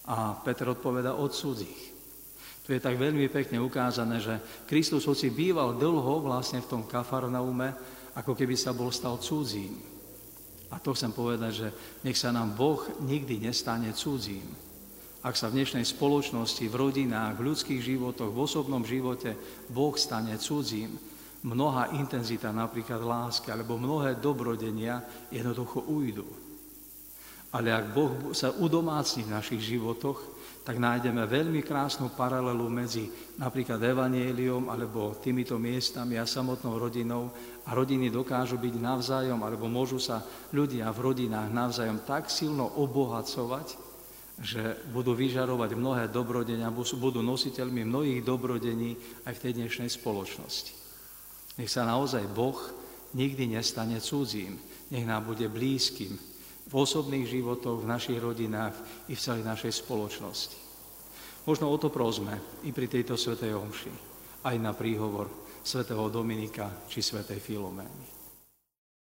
A 0.05 0.37
Peter 0.45 0.69
odpoveda 0.69 1.17
od 1.17 1.33
cudzích. 1.33 1.95
Tu 2.65 2.73
je 2.73 2.81
tak 2.81 2.97
veľmi 2.97 3.29
pekne 3.29 3.61
ukázané, 3.61 4.17
že 4.17 4.41
Kristus 4.65 5.05
hoci 5.05 5.29
býval 5.29 5.77
dlho 5.77 6.25
vlastne 6.25 6.65
v 6.65 6.69
tom 6.69 6.81
Kafarnaume, 6.89 7.77
ako 8.17 8.33
keby 8.33 8.57
sa 8.57 8.73
bol 8.73 8.89
stal 8.89 9.21
cudzím. 9.21 9.77
A 10.73 10.81
to 10.81 10.97
chcem 10.97 11.13
povedať, 11.13 11.51
že 11.53 11.67
nech 12.01 12.17
sa 12.17 12.33
nám 12.33 12.57
Boh 12.57 12.81
nikdy 13.05 13.37
nestane 13.37 13.93
cudzím. 13.93 14.49
Ak 15.25 15.37
sa 15.37 15.49
v 15.49 15.61
dnešnej 15.61 15.85
spoločnosti, 15.85 16.65
v 16.65 16.75
rodinách, 16.77 17.37
v 17.37 17.53
ľudských 17.53 17.81
životoch, 17.81 18.33
v 18.33 18.41
osobnom 18.45 18.81
živote 18.81 19.37
Boh 19.69 19.93
stane 19.97 20.33
cudzím, 20.37 20.97
mnoha 21.45 21.93
intenzita 21.97 22.49
napríklad 22.49 23.01
lásky 23.01 23.53
alebo 23.53 23.77
mnohé 23.77 24.17
dobrodenia 24.17 25.05
jednoducho 25.29 25.85
ujdu. 25.85 26.44
Ale 27.55 27.71
ak 27.71 27.85
Boh 27.95 28.35
sa 28.35 28.51
udomácni 28.51 29.23
v 29.23 29.31
našich 29.31 29.63
životoch, 29.63 30.35
tak 30.65 30.81
nájdeme 30.81 31.29
veľmi 31.29 31.61
krásnu 31.61 32.11
paralelu 32.11 32.65
medzi 32.67 33.07
napríklad 33.37 33.77
evanieliom 33.77 34.67
alebo 34.67 35.13
týmito 35.21 35.61
miestami 35.61 36.17
a 36.17 36.25
samotnou 36.25 36.75
rodinou 36.81 37.29
a 37.69 37.71
rodiny 37.77 38.09
dokážu 38.09 38.57
byť 38.57 38.75
navzájom 38.81 39.39
alebo 39.45 39.69
môžu 39.69 40.01
sa 40.01 40.25
ľudia 40.51 40.89
v 40.89 41.13
rodinách 41.13 41.53
navzájom 41.53 42.01
tak 42.01 42.33
silno 42.33 42.65
obohacovať, 42.81 43.77
že 44.41 44.81
budú 44.89 45.15
vyžarovať 45.15 45.77
mnohé 45.77 46.03
dobrodenia, 46.09 46.73
budú 46.73 47.21
nositeľmi 47.21 47.85
mnohých 47.85 48.25
dobrodení 48.25 48.97
aj 49.29 49.37
v 49.37 49.43
tej 49.47 49.53
dnešnej 49.63 49.89
spoločnosti. 49.93 50.73
Nech 51.61 51.71
sa 51.71 51.87
naozaj 51.87 52.25
Boh 52.35 52.57
nikdy 53.15 53.53
nestane 53.53 54.01
cudzím, 54.01 54.59
nech 54.91 55.07
nám 55.07 55.29
bude 55.29 55.45
blízkym, 55.47 56.34
v 56.65 56.73
osobných 56.73 57.29
životoch, 57.29 57.85
v 57.85 57.89
našich 57.89 58.17
rodinách 58.17 58.73
i 59.09 59.13
v 59.13 59.21
celej 59.21 59.45
našej 59.45 59.85
spoločnosti. 59.85 60.57
Možno 61.45 61.69
o 61.69 61.77
to 61.77 61.93
prosme 61.93 62.41
i 62.65 62.73
pri 62.73 62.89
tejto 62.89 63.13
svetej 63.13 63.53
omši, 63.53 63.93
aj 64.49 64.55
na 64.57 64.73
príhovor 64.73 65.29
svätého 65.61 66.09
Dominika 66.09 66.89
či 66.89 67.05
svätej 67.05 67.37
Filomény. 67.37 68.14